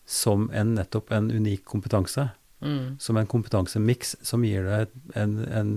[0.06, 2.28] som en, nettopp en unik kompetanse.
[2.64, 2.98] Mm.
[2.98, 5.72] Som en kompetansemiks som gir deg et, en, en,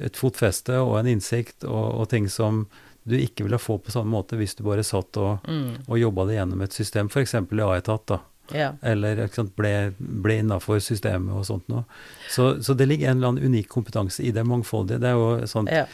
[0.00, 2.64] et fotfeste og en innsikt og, og ting som
[3.06, 5.84] du ikke ville få på samme måte hvis du bare satt og, Mm.
[5.86, 7.34] og jobba det gjennom et system, f.eks.
[7.38, 8.18] i A-etat, da.
[8.54, 8.72] Ja.
[8.82, 11.84] Eller sant, ble, ble innafor systemet og sånt noe.
[12.30, 15.00] Så, så det ligger en eller annen unik kompetanse i det mangfoldige.
[15.02, 15.84] Det er jo sånt, ja.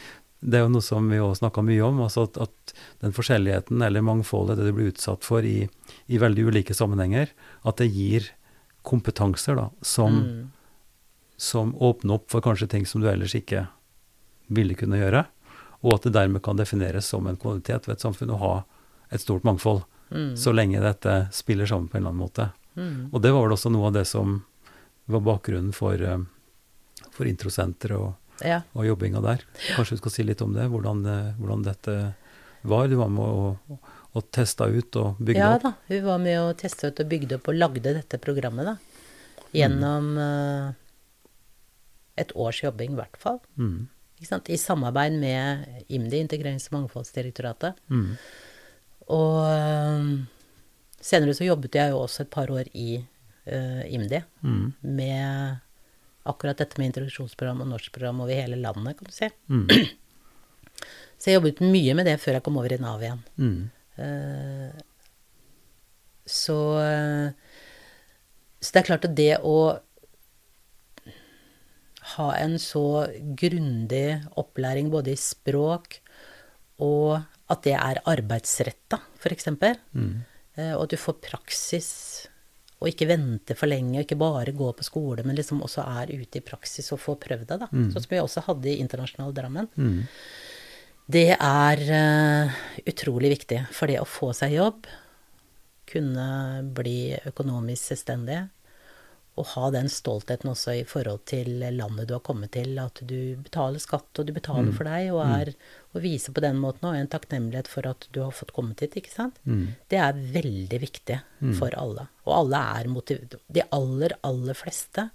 [0.41, 3.81] det er jo noe som vi også snakka mye om, altså at, at den forskjelligheten
[3.81, 5.67] eller mangfoldet, det du blir utsatt for i,
[6.13, 7.33] i veldig ulike sammenhenger,
[7.65, 8.29] at det gir
[8.83, 10.51] kompetanser da, som, Mm.
[11.37, 13.67] som åpner opp for kanskje ting som du ellers ikke
[14.53, 15.25] ville kunne gjøre,
[15.83, 18.53] og at det dermed kan defineres som en kvalitet ved et samfunn å ha
[19.11, 20.35] et stort mangfold, Mm.
[20.37, 22.51] så lenge dette spiller sammen på en eller annen måte.
[22.77, 23.09] Mm.
[23.13, 24.43] Og det var vel også noe av det som
[25.07, 26.19] var bakgrunnen for, eh,
[27.11, 28.13] for Introsenteret og,
[28.45, 28.61] Ja.
[28.75, 29.39] og jobbinga der.
[29.75, 32.15] Kanskje du skal si litt om det, hvordan, eh, hvordan dette
[32.63, 32.87] var?
[32.87, 33.57] Du var med å,
[34.13, 35.63] å testa ut og bygde ja opp?
[35.65, 38.75] da, hun var med og testa ut og bygde opp og lagde dette programmet, da.
[39.53, 40.67] Gjennom eh,
[42.21, 43.39] et års jobbing, i hvert fall.
[43.57, 43.87] Mm.
[44.23, 47.77] I samarbeid med IMDi, Integrerings- og mangfoldsdirektoratet.
[47.89, 48.13] Mm.
[49.13, 50.07] Og eh,
[51.03, 53.01] senere så jobbet jeg jo også et par år i
[53.49, 54.73] uh, IMDi Mm.
[54.81, 55.59] med
[56.25, 59.27] akkurat dette med introduksjonsprogram og norskprogram over hele landet, kan du si.
[59.51, 59.67] Mm.
[61.19, 63.19] Så jeg jobbet mye med det før jeg kom over i Nav igjen.
[63.97, 64.03] Mm.
[64.03, 64.83] Eh,
[66.25, 67.31] så eh,
[68.63, 69.57] Så det er klart at det å
[72.15, 72.83] ha en så
[73.39, 75.99] grundig opplæring både i språk
[76.83, 77.21] og
[77.51, 79.47] at det er arbeidsretta, f.eks.,
[79.93, 80.23] Mm.
[80.57, 81.89] eh, og at du får praksis
[82.81, 86.11] og ikke vente for lenge, og ikke bare gå på skole, men liksom også er
[86.19, 87.67] ute i praksis og får prøvd deg, da.
[87.71, 89.69] Sånn som vi også hadde i Internasjonal Drammen.
[89.77, 90.01] Mm.
[91.05, 94.87] Det er eh, utrolig viktig for det å få seg jobb,
[95.93, 96.27] kunne
[96.73, 98.39] bli økonomisk selvstendig,
[99.33, 103.33] og ha den stoltheten også i forhold til landet du har kommet til, at du
[103.41, 105.51] betaler skatt, og du betaler for deg, og, er,
[105.91, 108.99] og viser på den måten òg en takknemlighet for at du har fått kommet hit,
[109.01, 109.41] ikke sant.
[109.49, 109.73] Mm.
[109.89, 111.17] Det er veldig viktig
[111.57, 112.05] for alle.
[112.27, 115.09] Og alle er motivert De aller, aller fleste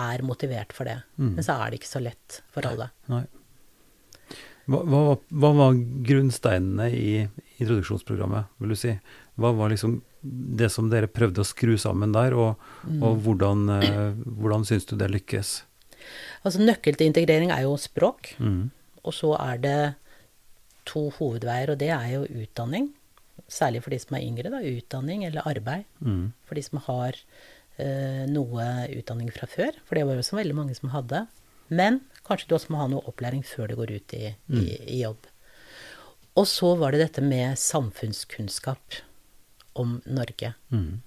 [0.00, 0.96] er motivert for det.
[1.36, 2.88] Men så er det ikke så lett for alle.
[3.12, 3.26] Nei.
[4.70, 5.00] Hva, hva,
[5.42, 7.08] hva var grunnsteinene i
[7.58, 8.94] introduksjonsprogrammet, vil du si?
[9.40, 12.62] Hva var liksom det som dere prøvde å skru sammen der, og,
[13.02, 15.56] og hvordan, eh, hvordan syns du det lykkes?
[16.46, 18.34] Altså Nøkkel til integrering er jo språk.
[18.42, 18.70] Mm.
[19.02, 19.78] Og så er det
[20.88, 22.90] to hovedveier, og det er jo utdanning.
[23.50, 24.50] Særlig for de som er yngre.
[24.50, 25.86] da, Utdanning eller arbeid.
[26.00, 26.32] Mm.
[26.46, 27.18] For de som har
[27.78, 29.78] eh, noe utdanning fra før.
[29.86, 31.26] For det var jo også veldig mange som hadde.
[31.72, 34.64] Men kanskje du også må ha noe opplæring før du går ut i, i,
[34.96, 35.26] i jobb.
[36.38, 39.00] Og så var det dette med samfunnskunnskap
[39.80, 40.54] om Norge.
[40.72, 41.02] Mm.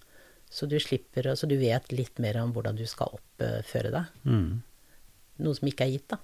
[0.51, 4.11] Så du slipper, så du vet litt mer om hvordan du skal oppføre deg.
[4.29, 4.61] Mm.
[5.45, 6.19] Noe som ikke er gitt, da.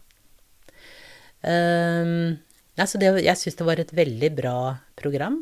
[1.42, 2.38] Um,
[2.80, 4.56] altså det, jeg syns det var et veldig bra
[5.00, 5.39] program.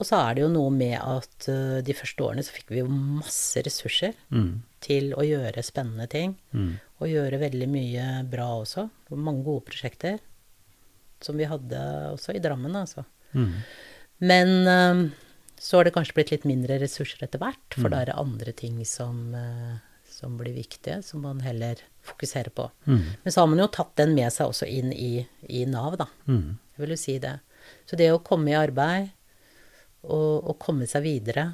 [0.00, 2.80] Og så er det jo noe med at uh, de første årene så fikk vi
[2.80, 4.62] jo masse ressurser Mm.
[4.80, 6.36] til å gjøre spennende ting.
[6.56, 6.78] Mm.
[7.00, 8.86] Og gjøre veldig mye bra også.
[9.10, 10.20] Og mange gode prosjekter.
[11.20, 11.80] Som vi hadde
[12.12, 13.04] også i Drammen, altså.
[13.32, 13.52] Mm.
[14.24, 15.02] Men um,
[15.60, 18.52] så har det kanskje blitt litt mindre ressurser etter hvert, for da er det andre
[18.56, 19.76] ting som, uh,
[20.08, 22.70] som blir viktige, som man heller fokuserer på.
[22.88, 23.04] Mm.
[23.22, 26.08] Men så har man jo tatt den med seg også inn i, i Nav, da.
[26.28, 26.56] Mm.
[26.74, 27.34] Jeg vil jo si det.
[27.88, 29.10] Så det å komme i arbeid
[30.08, 31.50] og, og komme seg videre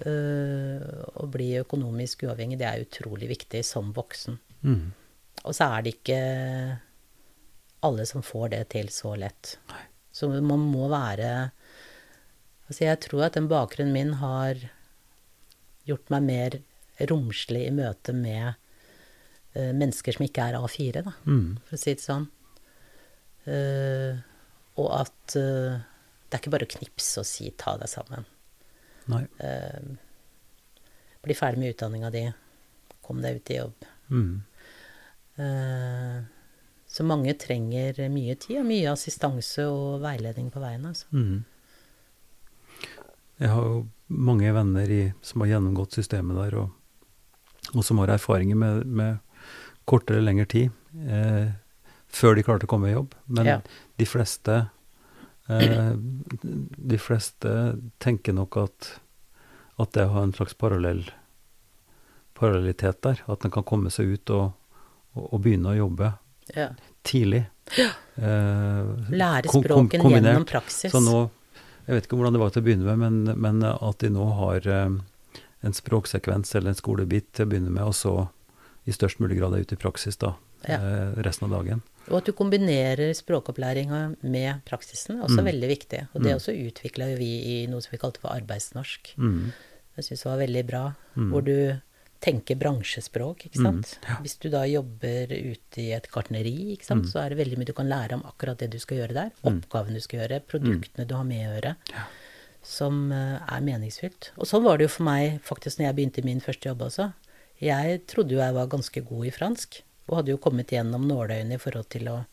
[0.00, 0.80] øh,
[1.20, 4.38] og bli økonomisk uavhengig, det er utrolig viktig som voksen.
[4.62, 4.92] Mm.
[5.44, 6.18] Og så er det ikke
[7.82, 9.56] alle som får det til så lett.
[10.14, 11.50] Så man må være
[12.68, 14.56] Altså, jeg tror at den bakgrunnen min har
[15.84, 16.54] gjort meg mer
[17.10, 18.54] romslig i møte med
[19.56, 21.58] uh, mennesker som ikke er A4, da Mm.
[21.66, 22.28] for å si det sånn.
[23.44, 24.22] Uh,
[24.78, 25.82] og at uh,
[26.30, 28.24] det er ikke bare å knipse og si 'ta deg sammen'.
[29.12, 29.26] Nei.
[31.26, 32.24] Bli ferdig med utdanninga di.
[33.02, 33.84] Kom deg ut i jobb.
[34.08, 34.44] Mm.
[35.40, 36.18] Eh,
[36.92, 40.84] så mange trenger mye tid og mye assistanse og veiledning på veien.
[40.90, 41.06] Altså.
[41.16, 41.44] Mm.
[43.40, 43.78] Jeg har jo
[44.12, 49.18] mange venner i, som har gjennomgått systemet der, og, og som har erfaringer med, med
[49.88, 50.68] kortere eller lengre tid
[51.08, 51.48] eh,
[52.12, 53.16] før de klarte å komme i jobb.
[53.32, 53.56] Men Ja.
[53.98, 54.58] de fleste
[55.48, 57.54] eh, De fleste
[58.04, 58.92] tenker nok at,
[59.80, 61.06] at det har en slags parallell
[62.38, 63.22] parallellitet der.
[63.32, 64.52] At en kan komme seg ut og,
[65.16, 66.12] og, å begynne å jobbe
[66.54, 66.68] Ja.
[67.04, 67.46] tidlig.
[68.16, 70.92] Eh, Lære språken kom- gjennom praksis.
[70.92, 71.30] Så nå,
[71.86, 74.26] jeg vet ikke hvordan det var til å begynne med, men, men at de nå
[74.38, 74.90] har eh,
[75.62, 78.28] en språksekvens eller en skolebit til å begynne med, og så
[78.86, 80.34] i størst mulig grad er ute i praksis da,
[80.68, 80.76] Ja.
[80.78, 81.82] eh, resten av dagen.
[82.10, 85.46] Og at du kombinerer språkopplæringa med praksisen, er også Mm.
[85.52, 86.00] veldig viktig.
[86.14, 89.14] Og det også utvikla vi i noe som vi kalte for arbeidsnorsk.
[89.16, 89.52] Mm.
[89.96, 90.94] Jeg syns det var veldig bra.
[91.16, 91.30] Mm.
[91.30, 91.80] Hvor du
[92.22, 93.96] tenker bransjespråk, ikke sant.
[93.98, 94.16] Mm, ja.
[94.22, 97.10] Hvis du da jobber ute i et gartneri, ikke sant, Mm.
[97.10, 99.30] så er det veldig mye du kan lære om akkurat det du skal gjøre der.
[99.42, 101.76] Oppgaven du skal gjøre, produktene du har med å gjøre.
[101.90, 102.04] Ja.
[102.62, 104.30] Som eh, er meningsfylt.
[104.38, 107.12] Og sånn var det jo for meg faktisk når jeg begynte min første jobb også.
[107.60, 111.54] Jeg trodde jo jeg var ganske god i fransk, og hadde jo kommet gjennom nåløyene
[111.54, 112.24] i forhold til å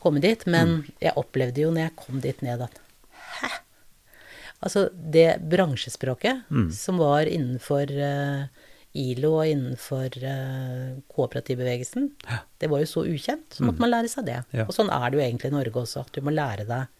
[0.00, 0.46] komme dit.
[0.46, 0.92] Men Mm.
[1.00, 2.80] jeg opplevde jo når jeg kom dit ned at
[3.40, 3.48] Hæ?
[4.62, 6.70] Altså, det bransjespråket Mm.
[6.72, 8.46] som var innenfor eh,
[8.96, 12.10] ILO og innenfor uh, kooperativbevegelsen.
[12.26, 12.40] Ja.
[12.60, 14.40] Det var jo så ukjent, så måtte man lære seg det.
[14.56, 14.66] Ja.
[14.66, 16.92] Og sånn er det jo egentlig i Norge også, at du må lære deg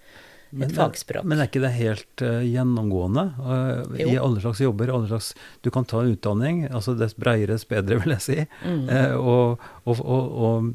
[0.63, 1.27] et fagspråk.
[1.27, 4.93] Men er ikke det helt uh, gjennomgående uh, i alle slags jobber?
[4.95, 5.33] Alle slags,
[5.67, 8.87] du kan ta en utdanning, altså dess breiere, dess bedre, vil jeg si, Mm.
[8.89, 10.71] uh, og, og, og, og,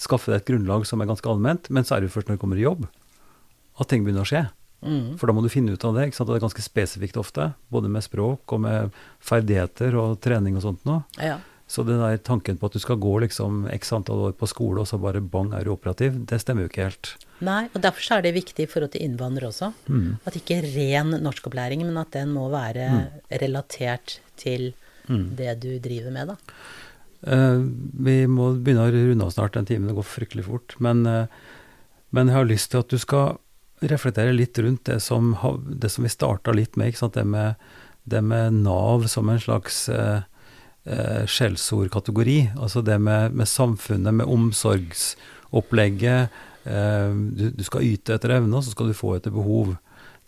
[0.00, 1.68] skaffe deg et grunnlag som er ganske allment.
[1.70, 2.86] Men så er det jo først når du kommer i jobb,
[3.80, 4.46] at ting begynner å skje.
[4.82, 5.18] Mm.
[5.20, 6.08] For da må du finne ut av det.
[6.08, 6.28] ikke sant?
[6.28, 10.64] Og det er ganske spesifikt ofte, både med språk og med ferdigheter og trening og
[10.64, 11.04] sånt noe.
[11.20, 11.38] Ja.
[11.70, 14.82] Så den der tanken på at du skal gå liksom x antall år på skole,
[14.82, 17.12] og så bare bang er du operativ, det stemmer jo ikke helt.
[17.46, 19.70] Nei, og derfor er det viktig i forhold til innvandrere også.
[19.86, 20.16] Mm.
[20.26, 22.88] At ikke ren norskopplæring, men at den må være
[23.40, 24.72] relatert til
[25.10, 25.34] Mm.
[25.34, 26.36] det du driver med, da.
[27.26, 27.64] Uh,
[28.04, 30.76] vi må begynne å runde av snart, den timen går fryktelig fort.
[30.78, 31.26] Men, uh,
[32.14, 33.40] men jeg har lyst til at du skal
[33.80, 36.96] reflektere litt rundt det som, det som vi starta litt med?
[37.14, 37.54] Det, med,
[38.04, 40.20] det med Nav som en slags eh,
[40.84, 42.50] eh, skjellsordkategori.
[42.58, 46.28] Altså det med, med samfunnet, med omsorgsopplegget.
[46.64, 49.76] Eh, du, du skal yte etter evne, og så skal du få etter behov.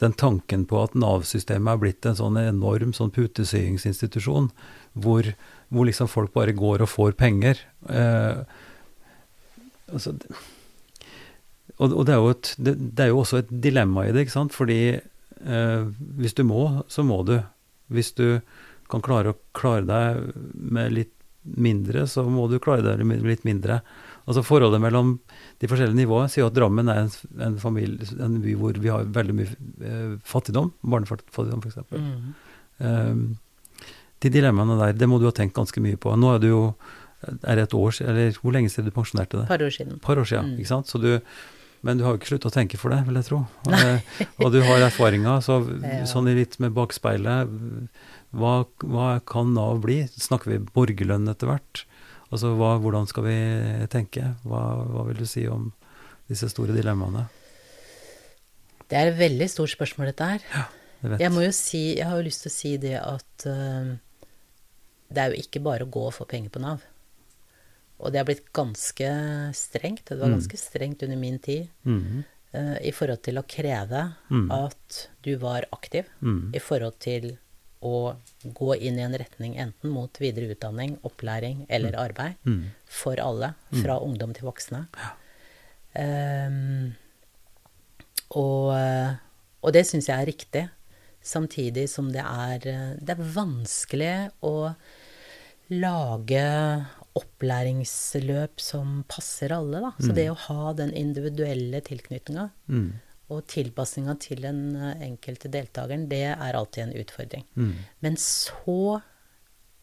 [0.02, 4.50] Den tanken på at Nav-systemet er blitt en sånn enorm sånn putesyingsinstitusjon,
[4.98, 5.22] hvor,
[5.70, 7.56] hvor liksom folk bare går og får penger.
[7.86, 8.42] Eh,
[9.92, 10.16] altså,
[11.82, 14.26] og, og det, er jo et, det, det er jo også et dilemma i det,
[14.26, 14.54] ikke sant?
[14.54, 15.82] Fordi eh,
[16.22, 16.62] hvis du må,
[16.92, 17.36] så må du.
[17.92, 18.26] Hvis du
[18.92, 21.12] kan klare å klare deg med litt
[21.42, 23.80] mindre, så må du klare deg med litt mindre.
[24.22, 25.16] Altså Forholdet mellom
[25.58, 27.10] de forskjellige nivåene sier at Drammen er en,
[27.42, 29.50] en, familie, en by hvor vi har veldig mye
[29.82, 31.80] eh, fattigdom, barnefattigdom f.eks.
[31.90, 32.34] Mm.
[32.82, 33.24] Um,
[34.22, 36.14] de dilemmaene der, det må du ha tenkt ganske mye på.
[36.14, 36.62] Nå er det jo
[37.22, 39.48] er det et år siden, eller hvor lenge siden du pensjonerte deg?
[39.50, 39.98] par år siden.
[40.02, 40.58] Par år siden, Mm.
[40.62, 40.88] ikke sant?
[40.90, 41.10] Så du,
[41.82, 43.40] men du har jo ikke sluttet å tenke for det, vil jeg tro.
[43.68, 46.02] Og, eh, og du har erfaringer, så Ja.
[46.08, 47.50] sånn litt med bakspeilet,
[48.32, 48.52] hva,
[48.86, 50.02] hva kan Nav bli?
[50.14, 51.82] Snakker vi borgerlønn etter hvert?
[52.32, 53.36] Altså hva, hvordan skal vi
[53.92, 54.30] tenke?
[54.48, 55.66] Hva, hva vil du si om
[56.30, 57.26] disse store dilemmaene?
[58.88, 60.46] Det er et veldig stort spørsmål, dette her.
[61.02, 61.20] Jeg vet.
[61.26, 63.92] Jeg må jo si, jeg har jo lyst til å si det at uh,
[65.12, 66.84] det er jo ikke bare å gå og få penger på Nav.
[68.02, 69.08] Og det har blitt ganske
[69.54, 70.04] strengt.
[70.08, 70.36] Det var Mm.
[70.40, 72.24] ganske strengt under min tid mm.
[72.54, 74.50] uh, i forhold til å kreve Mm.
[74.50, 76.04] at du var aktiv.
[76.20, 76.50] Mm.
[76.54, 77.38] I forhold til
[77.82, 82.34] å gå inn i en retning enten mot videre utdanning, opplæring eller arbeid.
[82.46, 82.70] Mm.
[82.86, 83.54] For alle.
[83.72, 84.86] Fra ungdom til voksne.
[85.94, 86.94] Ehm,
[88.38, 89.14] og, eh,
[89.62, 90.70] og det syns jeg er riktig.
[91.22, 94.74] Samtidig som det er, eh, det er vanskelig å
[95.70, 96.86] lage
[97.18, 99.90] opplæringsløp som passer alle, da.
[100.00, 102.92] Så det å ha den individuelle tilknytninga Mm.
[103.30, 107.44] og tilpasninga til den eh, enkelte deltakeren, det er alltid en utfordring.
[107.56, 107.74] Mm.
[108.02, 109.02] Men så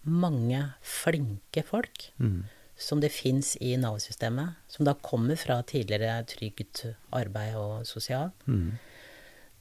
[0.06, 2.44] mange flinke folk Mm.
[2.78, 8.72] som det fins i Nav-systemet, som da kommer fra tidligere trygt arbeid og sosial, Mm.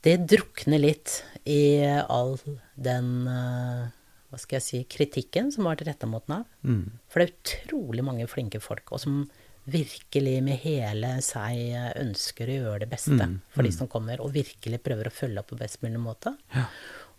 [0.02, 2.38] det drukner litt i all
[2.80, 3.88] den eh,
[4.28, 6.44] hva skal jeg si, kritikken som har vært retta mot Nav.
[6.62, 6.98] Mm.
[7.08, 9.22] For det er utrolig mange flinke folk, og som
[9.68, 13.76] virkelig med hele seg ønsker å gjøre det beste Mm, for de mm.
[13.76, 16.32] som kommer, og virkelig prøver å følge opp på best mulig måte.
[16.54, 16.64] Ja.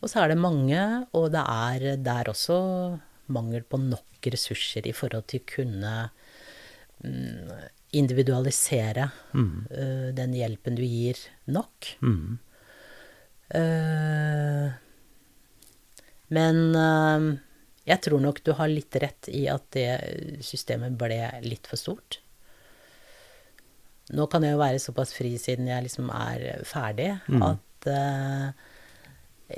[0.01, 0.82] Og så er det mange,
[1.14, 2.57] og det er der også
[3.30, 5.93] mangel på nok ressurser i forhold til å kunne
[7.03, 7.51] mm,
[7.99, 9.68] individualisere Mm.
[9.70, 11.95] eh, den hjelpen du gir, nok.
[12.01, 12.39] Mm.
[13.49, 14.72] Eh,
[16.30, 17.27] men eh,
[17.89, 19.88] jeg tror nok du har litt rett i at det
[20.45, 22.19] systemet ble litt for stort.
[24.13, 27.43] Nå kan jeg jo være såpass fri siden jeg liksom er ferdig, Mm.
[27.45, 28.51] at eh,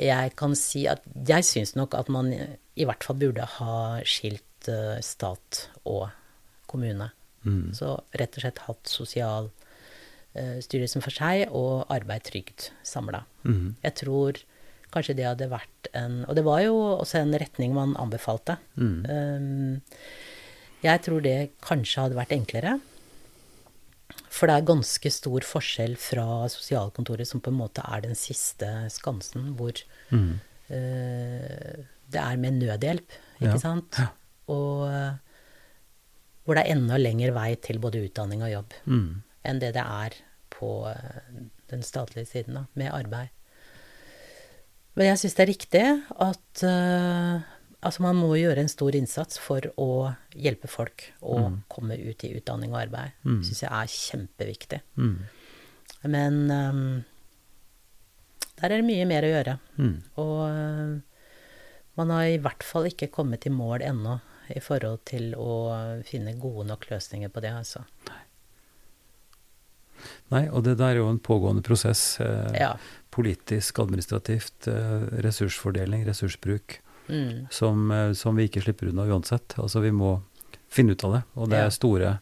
[0.08, 4.68] jeg kan si at jeg syns nok at man i hvert fall burde ha skilt
[4.72, 6.10] eh, stat og
[6.68, 7.12] kommune.
[7.44, 7.74] Mm.
[7.76, 9.50] Så rett og slett hatt sosial
[10.38, 13.24] uh, styrelsen for seg og arbeid trygd samla.
[13.44, 13.76] Mm.
[13.82, 14.38] Jeg tror
[14.92, 18.58] kanskje det hadde vært en Og det var jo også en retning man anbefalte.
[18.78, 19.06] Mm.
[19.10, 19.82] Um,
[20.84, 22.80] jeg tror det kanskje hadde vært enklere.
[24.32, 28.70] For det er ganske stor forskjell fra sosialkontoret, som på en måte er den siste
[28.92, 29.74] skansen, hvor
[30.12, 30.40] Mm.
[30.72, 33.96] uh, det er med nødhjelp, ikke Ja, sant?
[34.00, 34.08] ja.
[34.52, 35.14] Og eh,
[36.44, 39.22] hvor det er enda lengre vei til både utdanning og jobb Mm.
[39.46, 40.12] enn det det er
[40.50, 41.22] på eh,
[41.70, 43.30] den statlige siden, da, med arbeid.
[44.98, 45.84] Men jeg syns det er riktig
[46.28, 47.44] at uh,
[47.82, 49.92] altså man må gjøre en stor innsats for å
[50.36, 51.38] hjelpe folk å
[51.72, 53.16] komme ut i utdanning og arbeid.
[53.24, 53.38] Mm.
[53.40, 54.82] Det syns jeg er kjempeviktig.
[55.00, 55.16] Mm.
[56.12, 56.84] Men um,
[58.60, 59.56] der er det mye mer å gjøre.
[59.80, 59.96] Mm.
[60.22, 61.00] Og uh,
[62.00, 64.20] man har i hvert fall ikke kommet i mål ennå
[64.52, 65.54] i forhold til å
[66.08, 67.86] finne gode nok løsninger på det, altså.
[70.32, 72.20] Nei, og det der er jo en pågående prosess.
[72.24, 72.74] Eh, Ja.
[73.12, 77.48] Politisk, administrativt, eh, ressursfordeling, ressursbruk, Mm.
[77.52, 79.56] som, eh, som vi ikke slipper unna uansett.
[79.58, 80.22] Altså vi må
[80.70, 81.24] finne ut av det.
[81.36, 82.20] Og det er store,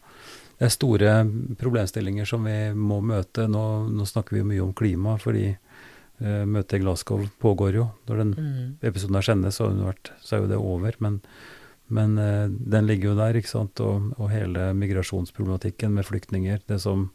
[0.58, 1.12] det er store
[1.60, 3.46] problemstillinger som vi må møte.
[3.46, 5.56] Nå, nå snakker vi jo mye om klima, fordi
[6.22, 7.90] eh, møtet i Glasgow pågår jo.
[8.08, 8.76] Når den Mm.
[8.82, 9.70] episoden her sendes, så,
[10.22, 10.92] så er jo det over.
[10.98, 11.20] Men,
[11.88, 13.78] men eh, den ligger jo der, ikke sant.
[13.80, 17.10] Og, og hele migrasjonsproblematikken med flyktninger, det som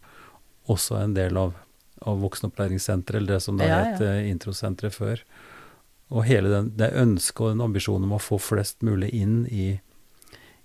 [0.69, 1.53] også er en del av,
[2.01, 3.91] av voksenopplæringssenteret, eller det som det Ja, ja.
[3.95, 5.21] het introsenteret før.
[6.13, 9.79] Og hele den, det ønsket og den ambisjonen om å få flest mulig inn i,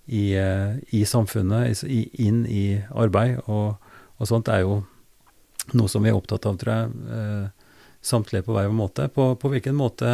[0.06, 3.80] i, eh, i samfunnet, i, inn i arbeid og,
[4.18, 4.82] og sånt, er jo
[5.76, 6.92] noe som vi er opptatt av, tror jeg.
[7.16, 7.72] Eh,
[8.02, 9.08] samtlige på hver måte.
[9.12, 10.10] På, på hvilken måte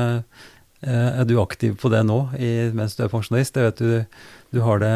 [0.83, 3.59] eh, er du aktiv på det nå, i, mens du er pensjonist?
[3.59, 4.23] Jeg vet du,
[4.53, 4.93] du har det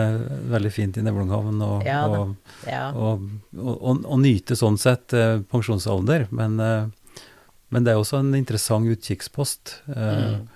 [0.53, 2.37] veldig fint i Nevlunghavn, og, Ja og,
[2.67, 2.91] Ja.
[2.95, 3.27] og,
[3.59, 6.29] og, nyte sånn sett eh, pensjonsalder.
[6.31, 6.87] Men, eh,
[7.71, 9.81] men det er også en interessant utkikkspost.
[9.95, 10.49] Eh, Mm.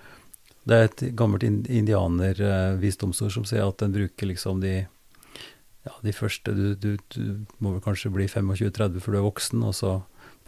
[0.66, 4.86] Det er et gammelt in- indianervisdomsord som sier at en bruker liksom de
[5.84, 9.64] ja, de første du, du, du må vel kanskje bli 25-30 før du er voksen,
[9.68, 9.90] og så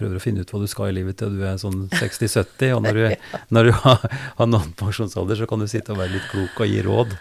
[0.01, 2.73] prøver å finne ut hva du skal i livet til du er sånn 60-70.
[2.79, 3.05] Og når du,
[3.57, 4.07] når du har,
[4.41, 7.13] har nådd pensjonsalder, så kan du sitte og være litt klok og gi råd.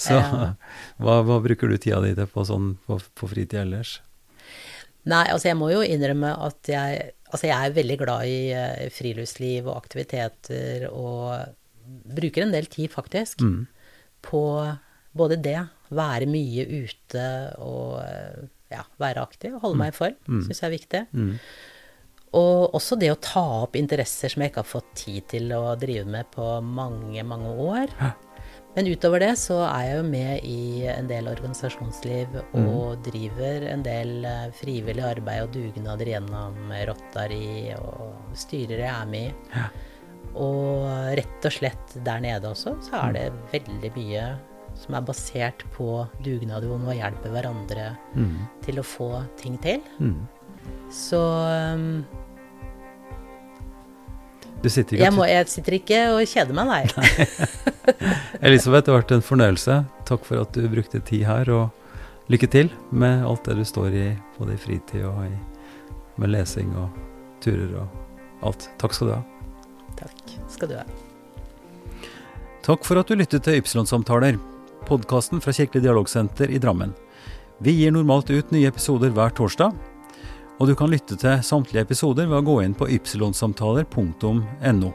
[0.00, 0.54] Så Ja.
[1.02, 3.98] hva, hva bruker du tida di til på, sånn, på, på fritid ellers?
[5.10, 8.88] Nei, altså jeg må jo innrømme at jeg Altså jeg er veldig glad i eh,
[8.90, 11.52] friluftsliv og aktiviteter og
[12.10, 13.68] bruker en del tid, faktisk, Mm.
[14.26, 14.40] på
[15.14, 15.60] både det,
[15.94, 17.22] være mye ute
[17.62, 20.40] og eh, ja, være aktiv, holde meg i form, Mm.
[20.48, 21.02] syns jeg er viktig.
[21.14, 21.38] Mm.
[22.34, 25.76] Og også det å ta opp interesser som jeg ikke har fått tid til å
[25.78, 27.94] drive med på mange, mange år.
[27.98, 28.10] Hæ?
[28.76, 33.82] Men utover det så er jeg jo med i en del organisasjonsliv og driver en
[33.82, 39.56] del eh, frivillig arbeid og dugnader gjennom Rotary og styrer jeg er med i.
[39.56, 39.64] Ja.
[40.38, 40.86] Og
[41.18, 44.28] rett og slett der nede også så er det veldig mye
[44.78, 45.88] som er basert på
[46.22, 48.36] dugnader hvor man hjelper hverandre Mm.
[48.62, 49.08] til å få
[49.40, 49.82] ting til.
[49.98, 50.28] Mm.
[50.90, 51.18] Så
[51.74, 52.04] um,
[54.60, 57.26] Du sitter ikke jeg, må, jeg sitter ikke og kjeder meg, nei.
[58.46, 59.76] Elisabeth, det har vært en fornøyelse.
[60.08, 63.96] Takk for at du brukte tid her, og lykke til med alt det du står
[63.96, 64.06] i,
[64.36, 65.32] både i fritid og i,
[66.20, 66.92] med lesing og
[67.40, 68.68] turer og alt.
[68.82, 69.22] Takk skal du ha.
[70.00, 70.84] Takk skal du ha.
[72.66, 74.36] Takk for at du lyttet til Ypsilon-samtaler,
[74.88, 76.92] podkasten fra Kirkelig dialogsenter i Drammen.
[77.64, 79.72] Vi gir normalt ut nye episoder hver torsdag,
[80.60, 84.90] og du kan lytte til samtlige episoder ved å gå inn på ypsilonsamtaler.no.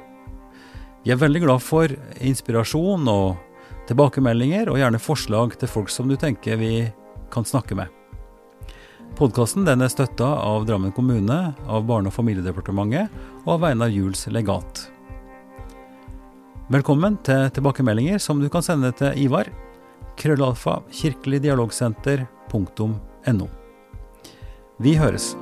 [1.05, 1.89] Vi er veldig glad for
[2.21, 3.35] inspirasjon og
[3.89, 6.91] tilbakemeldinger, og gjerne forslag til folk som du tenker vi
[7.33, 7.87] kan snakke med.
[9.17, 13.09] Podkasten er støtta av Drammen kommune, av Barne- og familiedepartementet
[13.45, 14.91] og av Einar Juels legat.
[16.69, 19.45] Velkommen til tilbakemeldinger som du kan sende til Ivar.
[20.17, 23.64] Krøllalfa kirkeligdialogsenter.no.
[24.77, 25.37] Vi høres.